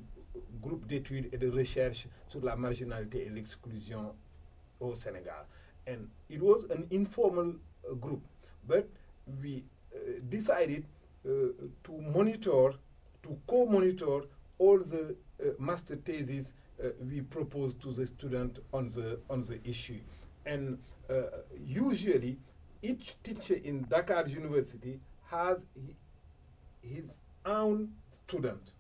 groupe 0.62 0.88
d'études 0.88 1.30
et 1.34 1.38
de 1.38 1.50
recherche 1.50 2.08
sur 2.28 2.42
la 2.42 2.56
marginalité 2.56 3.26
et 3.28 3.30
l'exclusion 3.30 4.14
au 4.80 4.94
Sénégal. 4.96 5.46
And 5.88 6.08
it 6.30 6.42
was 6.42 6.66
an 6.72 6.88
informal 6.92 7.56
uh, 7.90 7.94
group, 7.94 8.22
but 8.68 8.90
we 9.42 9.64
uh, 9.94 10.20
decided 10.30 10.86
uh, 11.26 11.30
to 11.84 11.92
monitor, 12.14 12.74
to 13.24 13.38
co-monitor 13.48 14.22
all 14.58 14.80
the 14.80 15.16
uh, 15.40 15.50
master 15.60 15.96
theses 15.96 16.54
we 17.10 17.22
propose 17.22 17.74
to 17.76 17.92
the 17.92 18.08
student 18.08 18.60
on 18.74 18.88
the, 18.90 19.20
on 19.30 19.44
the 19.44 19.60
issue. 19.64 20.00
And 20.46 20.78
uh, 21.10 21.24
usually, 21.66 22.38
each 22.82 23.16
teacher 23.24 23.56
in 23.64 23.86
Dakar 23.90 24.28
University 24.28 25.00
has 25.30 25.66
his 26.82 27.18
own 27.46 27.90
student, 28.12 28.72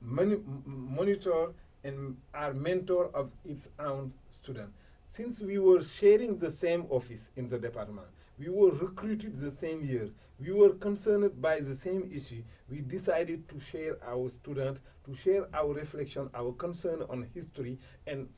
monitor 0.00 1.48
and 1.82 2.16
our 2.34 2.52
mentor 2.52 3.10
of 3.14 3.30
its 3.44 3.70
own 3.78 4.12
student. 4.30 4.70
Since 5.10 5.40
we 5.40 5.58
were 5.58 5.82
sharing 5.82 6.36
the 6.36 6.50
same 6.50 6.86
office 6.88 7.30
in 7.36 7.48
the 7.48 7.58
department, 7.58 8.06
we 8.40 8.48
were 8.48 8.70
recruited 8.70 9.38
the 9.38 9.50
same 9.50 9.84
year, 9.84 10.08
we 10.40 10.50
were 10.50 10.70
concerned 10.70 11.40
by 11.42 11.60
the 11.60 11.76
same 11.76 12.10
issue, 12.12 12.42
we 12.70 12.80
decided 12.80 13.46
to 13.50 13.60
share 13.60 13.98
our 14.02 14.30
student, 14.30 14.78
to 15.04 15.14
share 15.14 15.46
our 15.54 15.74
reflection, 15.74 16.30
our 16.34 16.52
concern 16.52 17.02
on 17.10 17.26
history, 17.34 17.78
and 18.06 18.28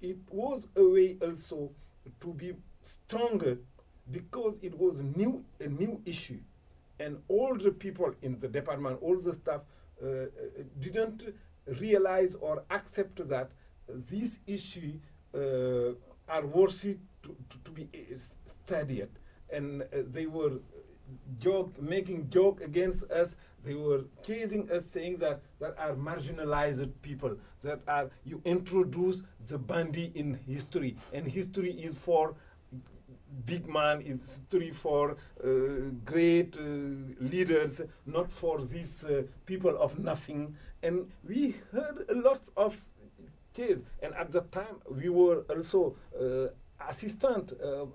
it 0.00 0.18
was 0.30 0.68
a 0.76 0.84
way 0.88 1.16
also 1.20 1.70
to 2.20 2.28
be 2.32 2.52
stronger 2.84 3.58
because 4.10 4.60
it 4.62 4.78
was 4.78 5.02
new, 5.02 5.44
a 5.60 5.66
new 5.66 6.00
issue. 6.06 6.38
And 7.00 7.18
all 7.26 7.56
the 7.56 7.72
people 7.72 8.14
in 8.22 8.38
the 8.38 8.46
department, 8.46 8.98
all 9.02 9.16
the 9.18 9.32
staff, 9.32 9.62
uh, 10.02 10.06
uh 10.06 10.26
didn't 10.78 11.34
realize 11.80 12.36
or 12.40 12.62
accept 12.70 13.26
that 13.28 13.50
this 13.88 14.38
issue 14.46 14.98
uh, 15.34 15.94
are 16.28 16.46
worthy 16.46 16.98
to, 17.22 17.34
to, 17.50 17.58
to, 17.64 17.70
be 17.70 17.88
uh, 17.94 18.18
studied. 18.46 19.08
And 19.54 19.82
uh, 19.82 19.86
they 20.16 20.26
were 20.26 20.54
joke, 21.38 21.80
making 21.80 22.30
joke 22.30 22.60
against 22.60 23.04
us. 23.10 23.36
They 23.62 23.74
were 23.74 24.04
chasing 24.26 24.70
us, 24.70 24.86
saying 24.86 25.18
that 25.18 25.40
that 25.60 25.74
are 25.78 25.94
marginalized 25.94 26.90
people. 27.02 27.36
That 27.62 27.80
are 27.86 28.10
you 28.24 28.42
introduce 28.44 29.22
the 29.46 29.58
bandy 29.58 30.12
in 30.14 30.34
history, 30.46 30.96
and 31.12 31.26
history 31.26 31.70
is 31.70 31.94
for 31.94 32.34
big 33.46 33.68
man. 33.68 34.00
Is 34.02 34.20
history 34.22 34.70
for 34.70 35.16
uh, 35.42 35.48
great 36.04 36.56
uh, 36.56 36.62
leaders, 37.20 37.80
not 38.06 38.30
for 38.30 38.60
these 38.60 39.04
uh, 39.04 39.22
people 39.46 39.76
of 39.78 39.98
nothing. 39.98 40.56
And 40.82 41.10
we 41.26 41.56
heard 41.72 42.04
lots 42.10 42.50
of 42.56 42.76
chase. 43.56 43.82
And 44.02 44.14
at 44.14 44.32
that 44.32 44.52
time, 44.52 44.76
we 44.90 45.08
were 45.08 45.44
also 45.48 45.96
uh, 46.18 46.48
assistant 46.88 47.52
uh, 47.62 47.82
uh, 47.82 47.86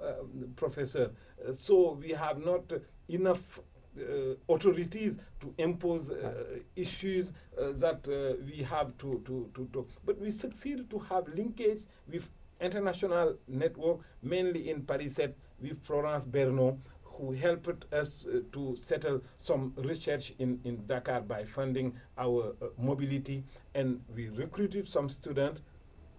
professor. 0.55 1.11
so 1.59 1.93
we 2.01 2.09
have 2.11 2.43
not 2.43 2.71
enough 3.07 3.59
uh, 3.99 4.35
authorities 4.47 5.17
to 5.39 5.53
impose 5.57 6.09
uh, 6.11 6.33
issues 6.75 7.31
uh, 7.57 7.71
that 7.73 8.05
we 8.45 8.63
have 8.63 8.97
to, 8.97 9.21
to, 9.25 9.49
to 9.53 9.67
talk. 9.73 9.89
But 10.05 10.19
we 10.19 10.31
succeed 10.31 10.89
to 10.89 10.99
have 10.99 11.27
linkage 11.29 11.81
with 12.09 12.29
international 12.61 13.35
network, 13.47 13.99
mainly 14.21 14.69
in 14.69 14.83
Paris 14.83 15.19
with 15.61 15.83
Florence 15.83 16.25
Bernault, 16.25 16.77
who 17.03 17.31
helped 17.33 17.93
us 17.93 18.09
uh, 18.25 18.39
to 18.53 18.77
settle 18.81 19.21
some 19.43 19.73
research 19.77 20.33
in, 20.39 20.59
in 20.63 20.85
Dakar 20.87 21.21
by 21.21 21.43
funding 21.43 21.93
our 22.17 22.53
uh, 22.61 22.67
mobility. 22.77 23.43
And 23.75 24.01
we 24.15 24.29
recruited 24.29 24.87
some 24.87 25.09
students, 25.09 25.61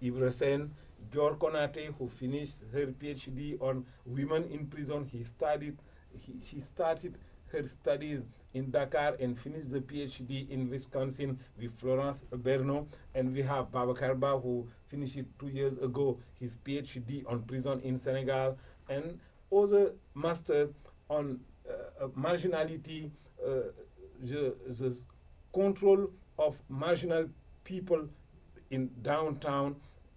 Ibra 0.02 0.33
Sene, 0.33 0.70
Dior 1.11 1.37
Konate, 1.38 1.92
who 1.99 2.09
finished 2.09 2.62
her 2.73 2.87
PhD 2.87 3.61
on 3.61 3.85
women 4.05 4.44
in 4.51 4.66
prison. 4.66 5.09
He 5.11 5.25
studied 5.25 5.77
he, 6.18 6.35
she 6.44 6.61
started 6.61 7.18
her 7.53 7.66
studies 7.66 8.23
in 8.55 8.70
Dakar 8.70 9.16
and 9.20 9.38
finished 9.38 9.70
the 9.70 9.81
PhD 9.81 10.49
in 10.51 10.68
Wisconsin 10.70 11.38
with 11.59 11.73
Florence 11.79 12.25
Bernault. 12.31 12.88
And 13.14 13.33
we 13.33 13.42
have 13.42 13.70
Baba 13.70 13.94
Karba, 13.94 14.40
who 14.42 14.68
finished 14.88 15.16
it 15.16 15.27
two 15.38 15.49
years 15.49 15.79
ago, 15.79 16.18
his 16.38 16.57
PhD 16.64 17.25
on 17.29 17.42
prison 17.42 17.81
in 17.81 17.99
Senegal. 17.99 18.59
And 18.88 19.18
other 19.53 19.92
masters 20.14 20.70
on 21.09 21.40
uh, 21.68 22.07
marginality, 22.18 23.11
uh, 23.44 23.70
the, 24.23 24.55
the 24.68 24.96
control 25.53 26.11
of 26.38 26.61
marginal 26.68 27.29
people 27.64 28.09
in 28.70 28.90
downtown, 29.03 29.77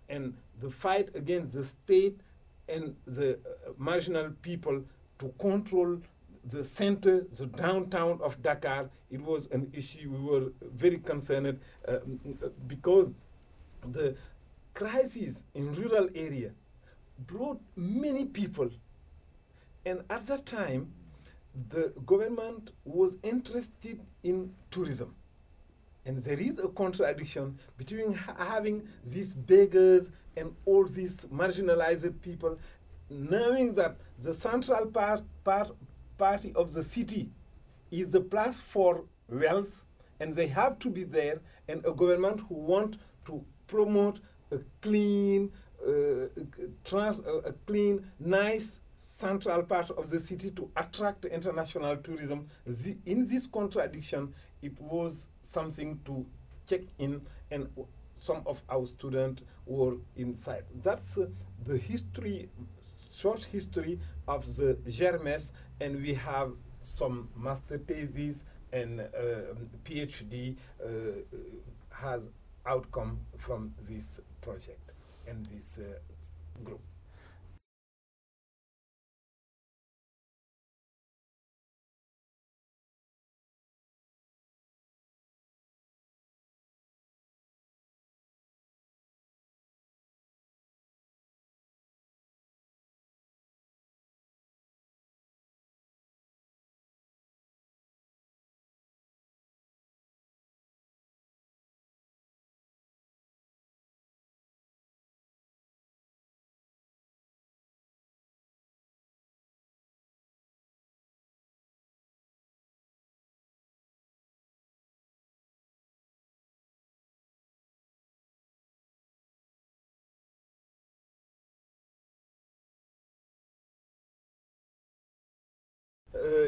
and 0.10 0.34
the 0.61 0.69
fight 0.69 1.09
against 1.15 1.53
the 1.53 1.63
state 1.63 2.19
and 2.67 2.95
the 3.05 3.33
uh, 3.33 3.71
marginal 3.77 4.31
people 4.41 4.83
to 5.19 5.33
control 5.39 5.97
the 6.45 6.63
center, 6.63 7.25
the 7.37 7.45
downtown 7.45 8.19
of 8.21 8.41
Dakar. 8.41 8.89
It 9.09 9.21
was 9.21 9.47
an 9.51 9.69
issue 9.73 10.09
we 10.09 10.19
were 10.19 10.51
very 10.61 10.97
concerned 10.97 11.59
uh, 11.87 11.97
because 12.67 13.13
the 13.85 14.15
crisis 14.73 15.43
in 15.53 15.73
rural 15.73 16.09
area 16.15 16.51
brought 17.27 17.61
many 17.75 18.25
people. 18.25 18.69
And 19.85 20.01
at 20.09 20.25
that 20.27 20.45
time, 20.45 20.91
the 21.69 21.93
government 22.05 22.71
was 22.83 23.17
interested 23.23 23.99
in 24.23 24.53
tourism. 24.71 25.15
And 26.05 26.17
there 26.17 26.39
is 26.39 26.59
a 26.59 26.67
contradiction 26.67 27.59
between 27.77 28.13
ha 28.13 28.35
having 28.37 28.87
these 29.05 29.33
beggars 29.33 30.11
and 30.35 30.55
all 30.65 30.85
these 30.85 31.17
marginalized 31.31 32.21
people, 32.21 32.57
knowing 33.09 33.73
that 33.73 33.97
the 34.19 34.33
central 34.33 34.87
part, 34.87 35.23
part, 35.43 35.71
party 36.17 36.51
of 36.55 36.73
the 36.73 36.83
city 36.83 37.29
is 37.91 38.09
the 38.09 38.19
place 38.19 38.59
for 38.59 39.05
wealth, 39.29 39.85
and 40.19 40.33
they 40.33 40.47
have 40.47 40.79
to 40.79 40.89
be 40.89 41.03
there, 41.03 41.39
and 41.67 41.85
a 41.85 41.91
government 41.91 42.41
who 42.49 42.55
want 42.55 42.97
to 43.25 43.43
promote 43.67 44.19
a 44.51 44.59
clean, 44.81 45.51
uh, 45.87 46.27
trans, 46.83 47.19
uh, 47.19 47.41
a 47.45 47.53
clean, 47.65 48.05
nice 48.19 48.81
central 48.99 49.63
part 49.63 49.89
of 49.91 50.09
the 50.09 50.19
city 50.19 50.49
to 50.51 50.69
attract 50.75 51.25
international 51.25 51.97
tourism. 51.97 52.47
The, 52.65 52.97
in 53.05 53.27
this 53.27 53.47
contradiction, 53.47 54.33
it 54.63 54.80
was 54.82 55.28
something 55.41 55.99
to 56.06 56.26
check 56.67 56.82
in, 56.97 57.21
and 57.52 57.67
some 58.19 58.41
of 58.45 58.62
our 58.69 58.86
students 58.86 59.43
were 59.65 59.97
inside. 60.15 60.63
That's 60.82 61.17
uh, 61.17 61.28
the 61.65 61.78
history, 61.78 62.49
short 63.13 63.43
history 63.43 63.99
of 64.28 64.56
the 64.56 64.78
GERMES, 64.89 65.52
and 65.80 66.02
we 66.02 66.13
have 66.13 66.52
some 66.82 67.30
master 67.36 67.78
theses 67.78 68.43
and 68.71 69.02
uh, 69.02 69.06
PhD 69.86 70.56
uh, 70.84 70.88
has 71.91 72.23
outcome 72.65 73.19
from 73.38 73.73
this 73.88 74.19
project 74.41 74.91
and 75.28 75.45
this 75.45 75.80
uh, 75.80 76.63
group. 76.63 76.82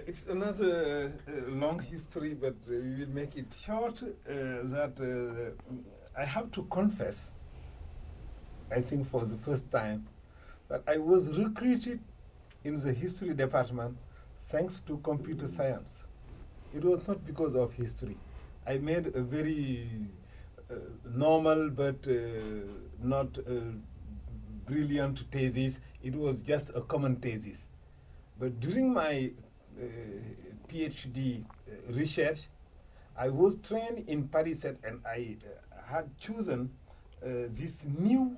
It's 0.08 0.26
another 0.28 1.12
uh, 1.28 1.32
long 1.50 1.80
history, 1.80 2.34
but 2.34 2.56
uh, 2.68 2.72
we 2.72 3.06
will 3.06 3.10
make 3.14 3.36
it 3.36 3.54
short. 3.54 4.02
that 4.26 5.54
I 6.18 6.26
have 6.26 6.52
to 6.52 6.64
confess, 6.64 7.34
I 8.72 8.82
think 8.82 9.10
for 9.10 9.26
the 9.26 9.38
first 9.38 9.70
time, 9.70 10.08
that 10.70 10.84
I 10.88 10.98
was 10.98 11.30
recruited 11.30 12.00
in 12.64 12.82
the 12.82 12.94
history 12.94 13.34
department 13.34 13.98
thanks 14.40 14.80
to 14.82 14.98
computer 14.98 15.48
science. 15.48 16.04
It 16.74 16.84
was 16.84 17.08
not 17.08 17.26
because 17.26 17.56
of 17.56 17.74
history. 17.74 18.18
I 18.68 18.78
made 18.78 19.08
a 19.16 19.22
very 19.22 19.88
uh, 20.70 20.76
normal 21.14 21.70
but 21.70 22.08
uh, 22.08 22.14
not 23.02 23.38
uh, 23.38 23.52
brilliant 24.66 25.24
thesis. 25.32 25.80
It 26.04 26.16
was 26.16 26.42
just 26.42 26.72
a 26.76 26.82
common 26.82 27.18
thesis. 27.18 27.68
But 28.40 28.60
during 28.60 28.92
my 28.94 29.32
uh, 29.38 29.42
PhD 30.68 31.44
uh, 31.44 31.94
research, 31.94 32.48
I 33.18 33.30
was 33.30 33.58
trained 33.58 34.08
in 34.08 34.28
Paris 34.28 34.66
and 34.66 35.00
I 35.06 35.38
uh, 35.42 35.94
had 35.94 36.18
chosen 36.18 36.72
this 37.22 37.86
new 37.86 38.38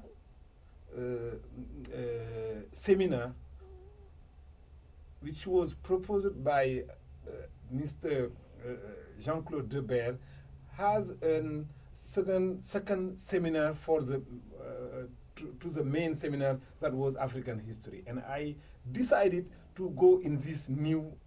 seminar 2.72 3.34
which 5.20 5.46
was 5.46 5.74
proposed 5.74 6.42
by 6.42 6.84
Mr. 7.74 8.32
Jean-Claude 9.20 9.68
Debert 9.68 10.18
has 10.78 11.12
a 11.22 11.64
second, 11.98 12.64
second 12.64 13.20
seminar 13.20 13.74
for 13.74 14.02
the, 14.02 14.18
uh, 14.60 15.08
to, 15.36 15.56
to, 15.60 15.70
the 15.70 15.84
main 15.84 16.16
seminar 16.16 16.60
that 16.80 16.94
was 16.94 17.16
African 17.16 17.60
history. 17.60 18.04
And 18.08 18.20
I 18.20 18.56
decided 18.92 19.50
to 19.76 19.90
go 19.96 20.20
in 20.22 20.38
this 20.38 20.70
new 20.70 21.02
uh, 21.02 21.08
uh, 21.08 21.27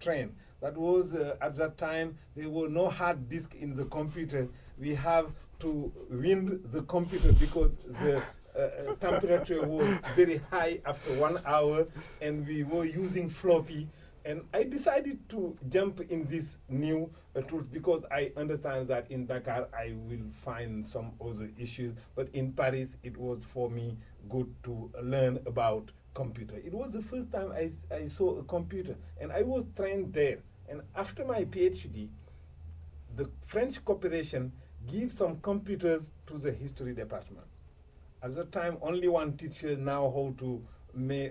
train. 0.00 0.34
That 0.60 0.76
was, 0.76 1.14
uh, 1.14 1.36
at 1.40 1.54
that 1.56 1.76
time, 1.76 2.16
there 2.34 2.48
were 2.48 2.68
no 2.68 2.88
hard 2.88 3.28
disk 3.28 3.54
in 3.54 3.76
the 3.76 3.84
computer. 3.84 4.48
We 4.78 4.94
have 4.94 5.32
to 5.60 5.92
wind 6.10 6.60
the 6.70 6.82
computer 6.82 7.32
because 7.32 7.76
the 7.76 8.22
uh, 8.58 8.94
temperature 9.00 9.62
was 9.66 9.86
very 10.14 10.40
high 10.50 10.80
after 10.86 11.12
one 11.20 11.40
hour, 11.44 11.86
and 12.20 12.46
we 12.46 12.62
were 12.62 12.84
using 12.84 13.28
floppy. 13.28 13.88
And 14.24 14.42
I 14.52 14.64
decided 14.64 15.28
to 15.28 15.56
jump 15.68 16.00
in 16.10 16.24
this 16.24 16.58
new 16.68 17.10
uh, 17.36 17.42
tools 17.42 17.68
because 17.68 18.02
I 18.10 18.32
understand 18.36 18.88
that 18.88 19.08
in 19.08 19.24
Dakar 19.26 19.68
I 19.72 19.94
will 20.08 20.26
find 20.42 20.86
some 20.86 21.12
other 21.24 21.48
issues, 21.56 21.94
but 22.16 22.28
in 22.32 22.52
Paris 22.52 22.96
it 23.04 23.16
was 23.16 23.44
for 23.44 23.70
me 23.70 23.96
good 24.28 24.52
to 24.64 24.90
learn 25.00 25.38
about 25.46 25.92
computer. 26.16 26.56
It 26.56 26.72
was 26.72 26.92
the 26.94 27.02
first 27.02 27.30
time 27.30 27.52
I, 27.52 27.70
I 27.94 28.06
saw 28.06 28.38
a 28.38 28.44
computer, 28.44 28.96
and 29.20 29.30
I 29.30 29.42
was 29.42 29.66
trained 29.76 30.14
there. 30.14 30.38
And 30.68 30.80
after 30.96 31.24
my 31.24 31.44
PhD, 31.44 32.08
the 33.14 33.28
French 33.46 33.84
corporation 33.84 34.50
gave 34.90 35.12
some 35.12 35.40
computers 35.40 36.10
to 36.26 36.38
the 36.38 36.52
history 36.52 36.94
department. 36.94 37.46
At 38.22 38.34
that 38.34 38.50
time, 38.50 38.78
only 38.80 39.08
one 39.08 39.36
teacher 39.36 39.76
now 39.76 40.10
how 40.16 40.34
to 40.38 40.62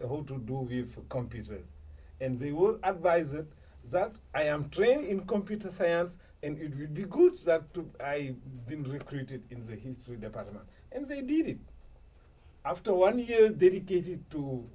how 0.07 0.23
to 0.27 0.37
do 0.45 0.57
with 0.69 1.09
computers, 1.09 1.73
and 2.21 2.37
they 2.37 2.51
were 2.51 2.77
advised 2.83 3.47
that 3.91 4.11
I 4.35 4.43
am 4.43 4.69
trained 4.69 5.05
in 5.05 5.21
computer 5.21 5.71
science, 5.71 6.17
and 6.43 6.59
it 6.59 6.77
would 6.77 6.93
be 6.93 7.05
good 7.05 7.39
that 7.45 7.63
I've 7.99 8.37
been 8.67 8.83
recruited 8.83 9.41
in 9.49 9.65
the 9.65 9.75
history 9.75 10.17
department, 10.17 10.65
and 10.91 11.07
they 11.07 11.21
did 11.21 11.47
it. 11.47 11.59
After 12.65 12.95
one 12.95 13.19
year 13.19 13.49
dedicated 13.49 14.27
to 14.31 14.67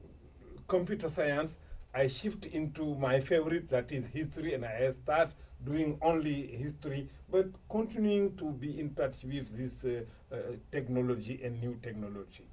computer 0.69 1.09
science, 1.09 1.57
I 1.93 2.07
shift 2.07 2.47
into 2.47 2.95
my 2.95 3.19
favorite, 3.19 3.69
that 3.71 3.91
is 3.91 4.07
history, 4.07 4.55
and 4.55 4.65
I 4.65 4.89
start 4.93 5.35
doing 5.65 5.99
only 6.01 6.57
history, 6.57 7.09
but 7.29 7.47
continuing 7.69 8.37
to 8.37 8.45
be 8.53 8.79
in 8.79 8.95
touch 8.95 9.25
with 9.25 9.57
this 9.57 9.85
uh, 9.85 10.03
uh, 10.33 10.37
technology 10.71 11.41
and 11.43 11.61
new 11.61 11.77
technology. 11.83 12.45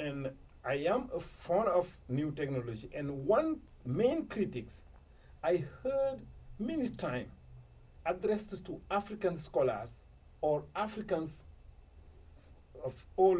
And 0.00 0.32
I 0.64 0.74
am 0.74 1.08
a 1.14 1.20
fan 1.20 1.68
of 1.68 1.88
new 2.08 2.32
technology. 2.32 2.90
And 2.92 3.24
one 3.24 3.60
main 3.86 4.26
critics 4.26 4.82
I 5.44 5.64
heard 5.84 6.18
many 6.58 6.88
times 6.88 7.28
addressed 8.04 8.64
to 8.64 8.80
African 8.90 9.38
scholars 9.38 9.90
or 10.40 10.64
Africans 10.74 11.44
of 12.84 13.06
all 13.16 13.38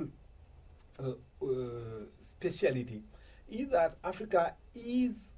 speciality 2.20 3.02
is 3.48 3.70
that 3.70 3.96
Africa 4.02 4.54
is 4.74 5.32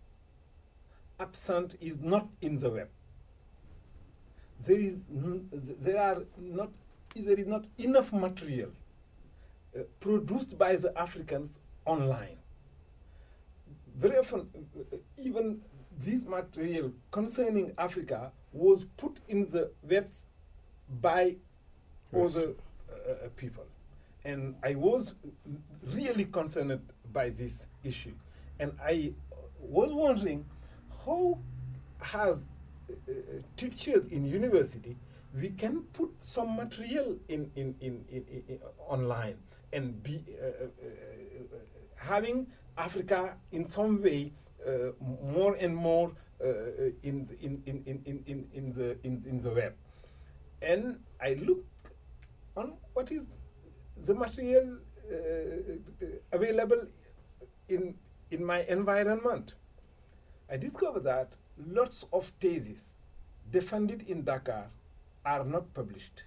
absent, 1.19 1.77
is 1.81 1.99
not 2.01 2.29
in 2.41 2.57
the 2.57 2.71
web. 2.71 2.89
There 4.65 4.81
is, 4.81 5.03
there 5.11 6.01
are 6.01 6.23
not, 6.39 6.71
there 7.17 7.39
is 7.39 7.47
not 7.47 7.65
enough 7.79 8.13
material 8.13 8.71
uh, 9.77 9.81
produced 10.01 10.57
by 10.57 10.77
the 10.77 10.97
Africans 10.99 11.59
online. 11.85 12.39
very 13.97 14.17
often, 14.19 14.49
uh, 14.93 14.97
even 15.19 15.61
this 15.99 16.25
material 16.25 16.93
concerning 17.13 17.73
Africa 17.79 18.33
was 18.53 18.85
put 18.97 19.21
in 19.29 19.47
the 19.47 19.71
webs 19.83 20.27
by 21.01 21.37
Yes. 22.13 22.37
other 22.37 22.55
uh, 22.91 23.29
people. 23.37 23.65
And 24.25 24.55
I 24.63 24.75
was 24.75 25.15
really 25.93 26.25
concerned 26.25 26.81
by 27.13 27.29
this 27.31 27.69
issue. 27.83 28.15
And 28.59 28.73
I 28.83 29.13
was 29.61 29.93
wondering 29.93 30.45
how 31.05 31.39
has 32.01 32.47
uh, 32.91 32.93
uh, 33.11 33.15
teachers 33.57 34.07
in 34.09 34.25
university 34.27 34.97
we 35.35 35.51
can 35.51 35.83
put 35.93 36.11
some 36.21 36.55
material 36.57 37.17
in, 37.29 37.51
in, 37.57 37.75
in, 37.81 38.05
in, 38.09 38.25
in- 38.31 38.43
in- 38.49 38.59
online 38.89 39.37
and 39.73 40.01
be 40.03 40.23
uh, 40.41 40.45
uh, 40.47 40.65
uh, 40.65 41.59
having 41.97 42.47
Africa 42.79 43.35
in 43.51 43.69
some 43.69 44.01
way 44.03 44.33
uh, 44.67 44.91
more 45.23 45.55
and 45.57 45.75
more 45.75 46.13
uh, 46.41 46.47
in, 47.03 47.29
in, 47.41 47.63
in, 47.67 47.83
in, 47.87 48.23
in, 48.27 48.49
in, 48.55 48.73
the, 48.73 48.97
in, 49.03 49.23
in 49.27 49.41
the 49.41 49.51
web. 49.51 49.75
And 50.63 51.01
I 51.21 51.35
look 51.35 51.65
on 52.57 52.75
what 52.93 53.11
is 53.11 53.23
the 54.07 54.15
material 54.15 54.79
uh, 55.11 55.15
uh, 55.15 56.07
available 56.33 56.83
in, 57.69 57.95
in 58.31 58.45
my 58.45 58.63
environment. 58.65 59.55
I 60.51 60.57
discovered 60.57 61.05
that 61.05 61.33
lots 61.67 62.05
of 62.13 62.33
theses 62.41 62.99
defended 63.51 64.05
in 64.09 64.25
Dakar 64.25 64.67
are 65.25 65.45
not 65.45 65.73
published. 65.75 66.25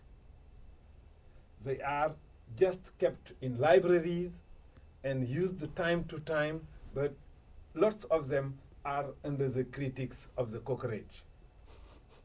They 1.63 1.79
are 1.81 2.11
just 2.55 2.97
kept 2.97 3.33
in 3.41 3.59
libraries 3.59 4.41
and 5.03 5.27
used 5.27 5.63
time 5.75 6.05
to 6.05 6.19
time, 6.19 6.61
but 6.95 7.13
lots 7.75 8.05
of 8.05 8.27
them 8.27 8.57
are 8.85 9.05
under 9.23 9.49
the 9.49 9.63
critics 9.65 10.27
of 10.37 10.51
the 10.51 10.59
cockroach. 10.59 11.23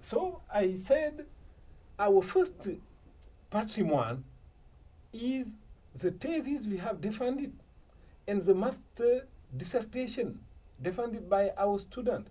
So 0.01 0.41
I 0.53 0.77
said, 0.77 1.27
our 1.99 2.23
first 2.23 2.69
patrimoine 3.51 4.25
is 5.13 5.55
the 5.95 6.11
thesis 6.11 6.67
we 6.67 6.79
have 6.79 7.01
defended 7.01 7.53
and 8.27 8.41
the 8.43 8.55
master 8.55 9.27
dissertation 9.57 10.41
defended 10.81 11.29
by 11.29 11.51
our 11.59 11.79
student. 11.79 12.29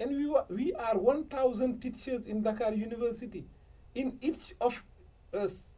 And 0.00 0.10
we, 0.16 0.34
we 0.48 0.72
are 0.74 0.98
1,000 0.98 1.80
teachers 1.80 2.26
in 2.26 2.42
Dakar 2.42 2.72
University. 2.72 3.44
In 3.94 4.18
each 4.20 4.54
of 4.60 4.82
us 5.32 5.76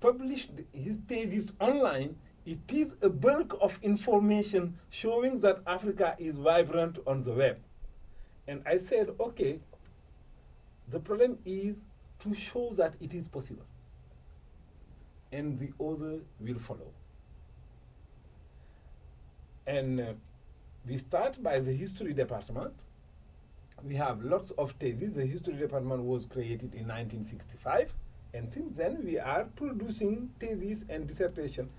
published 0.00 0.50
his 0.72 0.98
thesis 1.08 1.52
online, 1.58 2.16
it 2.44 2.58
is 2.72 2.94
a 3.02 3.08
bulk 3.08 3.58
of 3.60 3.78
information 3.82 4.78
showing 4.88 5.40
that 5.40 5.62
Africa 5.66 6.14
is 6.18 6.36
vibrant 6.36 6.98
on 7.06 7.22
the 7.22 7.32
web. 7.32 7.58
And 8.46 8.62
I 8.64 8.76
said, 8.76 9.10
okay, 9.18 9.58
the 10.88 11.00
problem 11.00 11.38
is 11.44 11.84
to 12.20 12.34
show 12.34 12.70
that 12.74 12.94
it 13.00 13.12
is 13.14 13.26
possible. 13.26 13.64
And 15.32 15.58
the 15.58 15.72
other 15.82 16.20
will 16.40 16.58
follow. 16.58 16.92
And 19.66 20.00
uh, 20.00 20.04
we 20.86 20.96
start 20.96 21.42
by 21.42 21.58
the 21.58 21.72
history 21.72 22.12
department. 22.12 22.72
We 23.84 23.96
have 23.96 24.22
lots 24.22 24.52
of 24.52 24.72
theses. 24.72 25.14
The 25.14 25.26
history 25.26 25.54
department 25.54 26.04
was 26.04 26.26
created 26.26 26.74
in 26.74 26.86
1965. 26.86 27.92
And 28.32 28.52
since 28.52 28.76
then, 28.76 29.04
we 29.04 29.18
are 29.18 29.44
producing 29.56 30.30
theses 30.38 30.84
and 30.88 31.06
dissertation. 31.06 31.70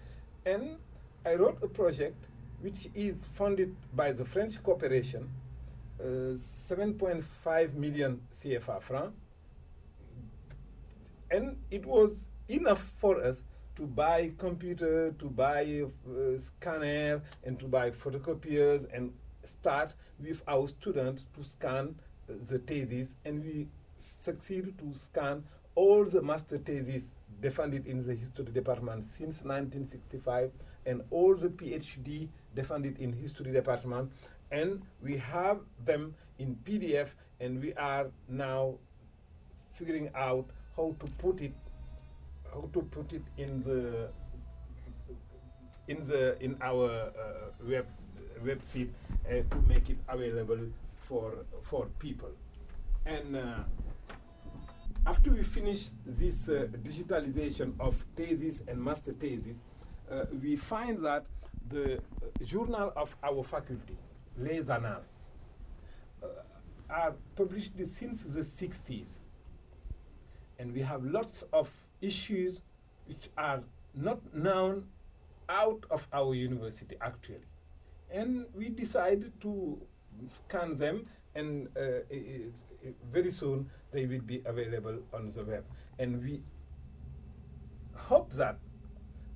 And 0.46 0.78
I 1.26 1.36
wrote 1.36 1.60
a 1.64 1.68
project 1.68 2.26
which 2.62 2.88
is 2.96 3.24
funded 3.34 3.76
by 3.96 4.12
the 4.12 4.26
French 4.26 4.62
Corporation, 4.64 5.30
uh, 6.00 6.36
7.5 6.36 7.74
million 7.76 8.22
CFA 8.34 8.82
francs. 8.82 9.14
And 11.30 11.58
it 11.70 11.86
was 11.86 12.28
enough 12.50 12.92
for 12.98 13.22
us 13.22 13.44
to 13.76 13.86
buy 13.86 14.32
computer, 14.38 15.12
to 15.20 15.26
buy 15.26 15.84
uh, 15.84 16.38
scanner, 16.38 17.22
and 17.44 17.60
to 17.60 17.66
buy 17.68 17.92
photocopiers, 17.92 18.88
and 18.94 19.14
start 19.44 19.94
with 20.20 20.42
our 20.48 20.68
students 20.68 21.26
to 21.36 21.44
scan 21.44 21.96
the 22.28 22.60
thesis, 22.60 23.16
and 23.24 23.44
we 23.44 23.68
succeed 23.98 24.78
to 24.78 24.98
scan 24.98 25.44
all 25.76 26.04
the 26.06 26.22
master 26.22 26.58
theses 26.58 27.20
defended 27.40 27.86
in 27.86 28.06
the 28.06 28.16
history 28.16 28.46
department 28.46 29.06
since 29.06 29.44
1965, 29.44 30.52
and 30.86 31.04
all 31.12 31.36
the 31.36 31.50
PhD 31.50 32.28
defended 32.56 32.98
in 32.98 33.14
history 33.14 33.52
department, 33.52 34.12
and 34.52 34.82
we 35.04 35.18
have 35.18 35.60
them 35.86 36.16
in 36.40 36.58
PDF, 36.66 37.10
and 37.40 37.62
we 37.62 37.74
are 37.76 38.08
now 38.28 38.74
figuring 39.74 40.10
out 40.16 40.48
how 40.76 40.96
to 41.00 41.12
put 41.14 41.42
it 41.42 41.54
how 42.54 42.70
to 42.74 42.82
put 42.82 43.14
it 43.14 43.24
in 43.38 43.64
the 43.64 44.10
in 45.88 46.06
the 46.08 46.42
in 46.42 46.58
our 46.62 46.90
uh, 46.90 47.68
web 47.68 47.86
website 48.44 48.90
uh, 49.26 49.32
to 49.50 49.58
make 49.68 49.90
it 49.90 49.98
available 50.08 50.60
for 50.96 51.46
for 51.64 51.88
people. 52.00 52.32
And 53.06 53.36
uh, 53.36 53.64
after 55.06 55.32
we 55.32 55.44
finish 55.44 55.90
this 56.06 56.50
uh, 56.50 56.68
digitalization 56.84 57.74
of 57.80 57.96
thesis 58.16 58.62
and 58.68 58.84
master 58.84 59.14
thesis 59.14 59.62
uh, 60.12 60.26
we 60.42 60.58
find 60.58 61.04
that 61.06 61.26
the 61.70 62.02
journal 62.44 62.92
of 62.96 63.16
our 63.24 63.44
faculty 63.44 63.96
les 64.38 64.70
annales 64.70 65.06
uh, 66.22 66.28
are 66.90 67.16
published 67.36 67.72
since 67.86 68.24
the 68.24 68.42
60s 68.42 69.20
and 70.60 70.74
we 70.74 70.82
have 70.82 71.04
lots 71.06 71.44
of 71.54 71.70
issues 72.02 72.62
which 73.06 73.30
are 73.38 73.64
not 73.94 74.20
known 74.36 74.88
out 75.50 75.86
of 75.90 76.08
our 76.14 76.34
university 76.36 76.96
actually. 77.02 77.46
And 78.12 78.46
we 78.54 78.70
decided 78.70 79.40
to 79.42 79.82
scan 80.30 80.74
them, 80.76 81.06
and 81.36 81.68
uh, 81.78 81.82
i- 82.12 82.16
i- 82.16 82.88
i- 82.88 82.94
very 83.12 83.32
soon 83.32 83.70
they 83.92 84.06
will 84.06 84.22
be 84.22 84.42
available 84.46 85.00
on 85.14 85.30
the 85.30 85.44
web. 85.44 85.66
And 86.00 86.22
we 86.24 86.42
hope 87.96 88.32
that 88.34 88.58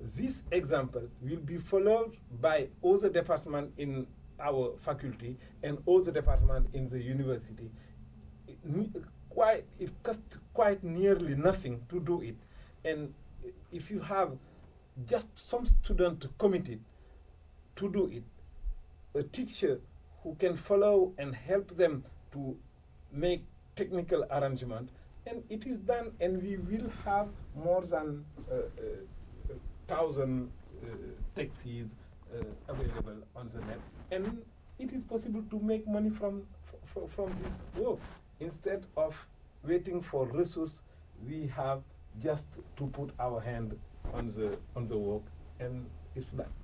this 0.00 0.42
example 0.50 1.08
will 1.20 1.38
be 1.40 1.58
followed 1.58 2.16
by 2.40 2.68
other 2.84 3.08
departments 3.08 3.72
in 3.76 4.06
our 4.40 4.76
faculty 4.78 5.38
and 5.62 5.78
other 5.88 6.10
departments 6.10 6.70
in 6.72 6.88
the 6.88 7.00
university. 7.00 7.70
It 8.48 8.58
quite, 9.28 9.64
it 9.78 9.90
costs 10.02 10.38
quite 10.52 10.82
nearly 10.82 11.34
nothing 11.34 11.86
to 11.88 12.00
do 12.00 12.20
it. 12.22 12.36
And 12.84 13.14
if 13.72 13.90
you 13.90 14.00
have 14.00 14.36
just 15.06 15.26
some 15.36 15.64
student 15.66 16.26
committed 16.38 16.80
to 17.76 17.90
do 17.90 18.06
it, 18.08 18.24
a 19.14 19.22
teacher 19.22 19.80
who 20.22 20.34
can 20.36 20.56
follow 20.56 21.12
and 21.18 21.34
help 21.34 21.76
them 21.76 22.04
to 22.32 22.56
make 23.12 23.44
technical 23.76 24.24
arrangement, 24.30 24.90
and 25.26 25.42
it 25.48 25.66
is 25.66 25.78
done, 25.78 26.12
and 26.20 26.42
we 26.42 26.56
will 26.56 26.90
have 27.04 27.28
more 27.54 27.82
than 27.82 28.24
uh, 28.50 28.54
uh, 28.54 29.54
thousand 29.88 30.50
uh, 30.82 30.88
taxis 31.36 31.94
uh, 32.34 32.44
available 32.68 33.16
on 33.36 33.48
the 33.54 33.60
net, 33.60 33.80
and 34.10 34.42
it 34.78 34.92
is 34.92 35.04
possible 35.04 35.42
to 35.50 35.58
make 35.60 35.86
money 35.86 36.10
from 36.10 36.42
from 37.08 37.32
this 37.42 37.54
work 37.76 37.98
instead 38.40 38.84
of 38.96 39.26
waiting 39.64 40.02
for 40.02 40.26
resource. 40.26 40.82
We 41.26 41.46
have 41.56 41.82
just 42.20 42.46
to 42.76 42.86
put 42.88 43.10
our 43.18 43.40
hand 43.40 43.78
on 44.12 44.28
the 44.28 44.58
on 44.76 44.86
the 44.86 44.98
work, 44.98 45.22
and 45.60 45.86
it's 46.14 46.30
done. 46.30 46.61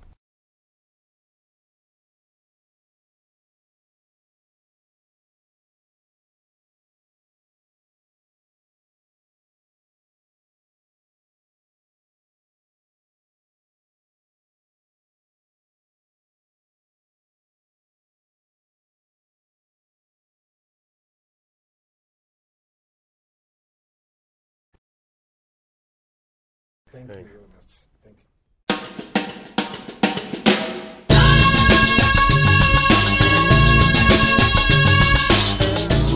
Thank 27.07 27.11
Thank 27.11 27.27
you 27.27 27.33
you. 27.33 27.39
very 27.39 27.47
much. 27.55 27.71
Thank 28.03 28.17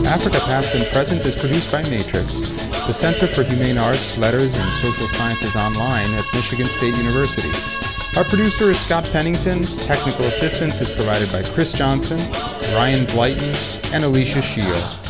you. 0.02 0.08
Africa 0.08 0.40
Past 0.40 0.74
and 0.74 0.86
Present 0.92 1.24
is 1.24 1.34
produced 1.34 1.72
by 1.72 1.82
Matrix, 1.84 2.40
the 2.86 2.92
Center 2.92 3.26
for 3.26 3.42
Humane 3.44 3.78
Arts, 3.78 4.18
Letters, 4.18 4.54
and 4.56 4.74
Social 4.74 5.08
Sciences 5.08 5.56
Online 5.56 6.12
at 6.12 6.26
Michigan 6.34 6.68
State 6.68 6.94
University. 6.96 7.50
Our 8.16 8.24
producer 8.24 8.70
is 8.70 8.78
Scott 8.78 9.04
Pennington. 9.04 9.62
Technical 9.86 10.26
assistance 10.26 10.82
is 10.82 10.90
provided 10.90 11.32
by 11.32 11.42
Chris 11.54 11.72
Johnson, 11.72 12.18
Ryan 12.74 13.06
Blyton, 13.06 13.54
and 13.94 14.04
Alicia 14.04 14.40
Shio. 14.40 15.00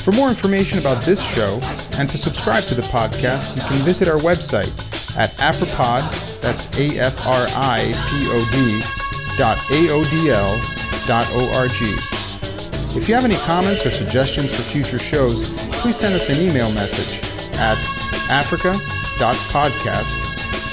For 0.00 0.12
more 0.12 0.28
information 0.28 0.78
about 0.78 1.02
this 1.04 1.24
show 1.24 1.60
and 1.92 2.10
to 2.10 2.18
subscribe 2.18 2.64
to 2.64 2.74
the 2.74 2.82
podcast, 2.82 3.54
you 3.54 3.62
can 3.62 3.84
visit 3.84 4.08
our 4.08 4.18
website 4.18 4.72
at 5.16 5.30
Afripod, 5.38 6.10
that's 6.40 6.66
A-F-R-I-P-O-D, 6.78 8.82
dot 9.36 9.58
A-O-D-L 9.70 10.60
dot 11.06 11.28
O-R-G. 11.32 11.96
If 12.96 13.08
you 13.08 13.14
have 13.14 13.24
any 13.24 13.36
comments 13.36 13.86
or 13.86 13.90
suggestions 13.90 14.54
for 14.54 14.60
future 14.62 14.98
shows, 14.98 15.46
please 15.70 15.96
send 15.96 16.14
us 16.14 16.28
an 16.28 16.38
email 16.40 16.70
message 16.70 17.22
at 17.54 17.78
africa.podcast 18.28 20.18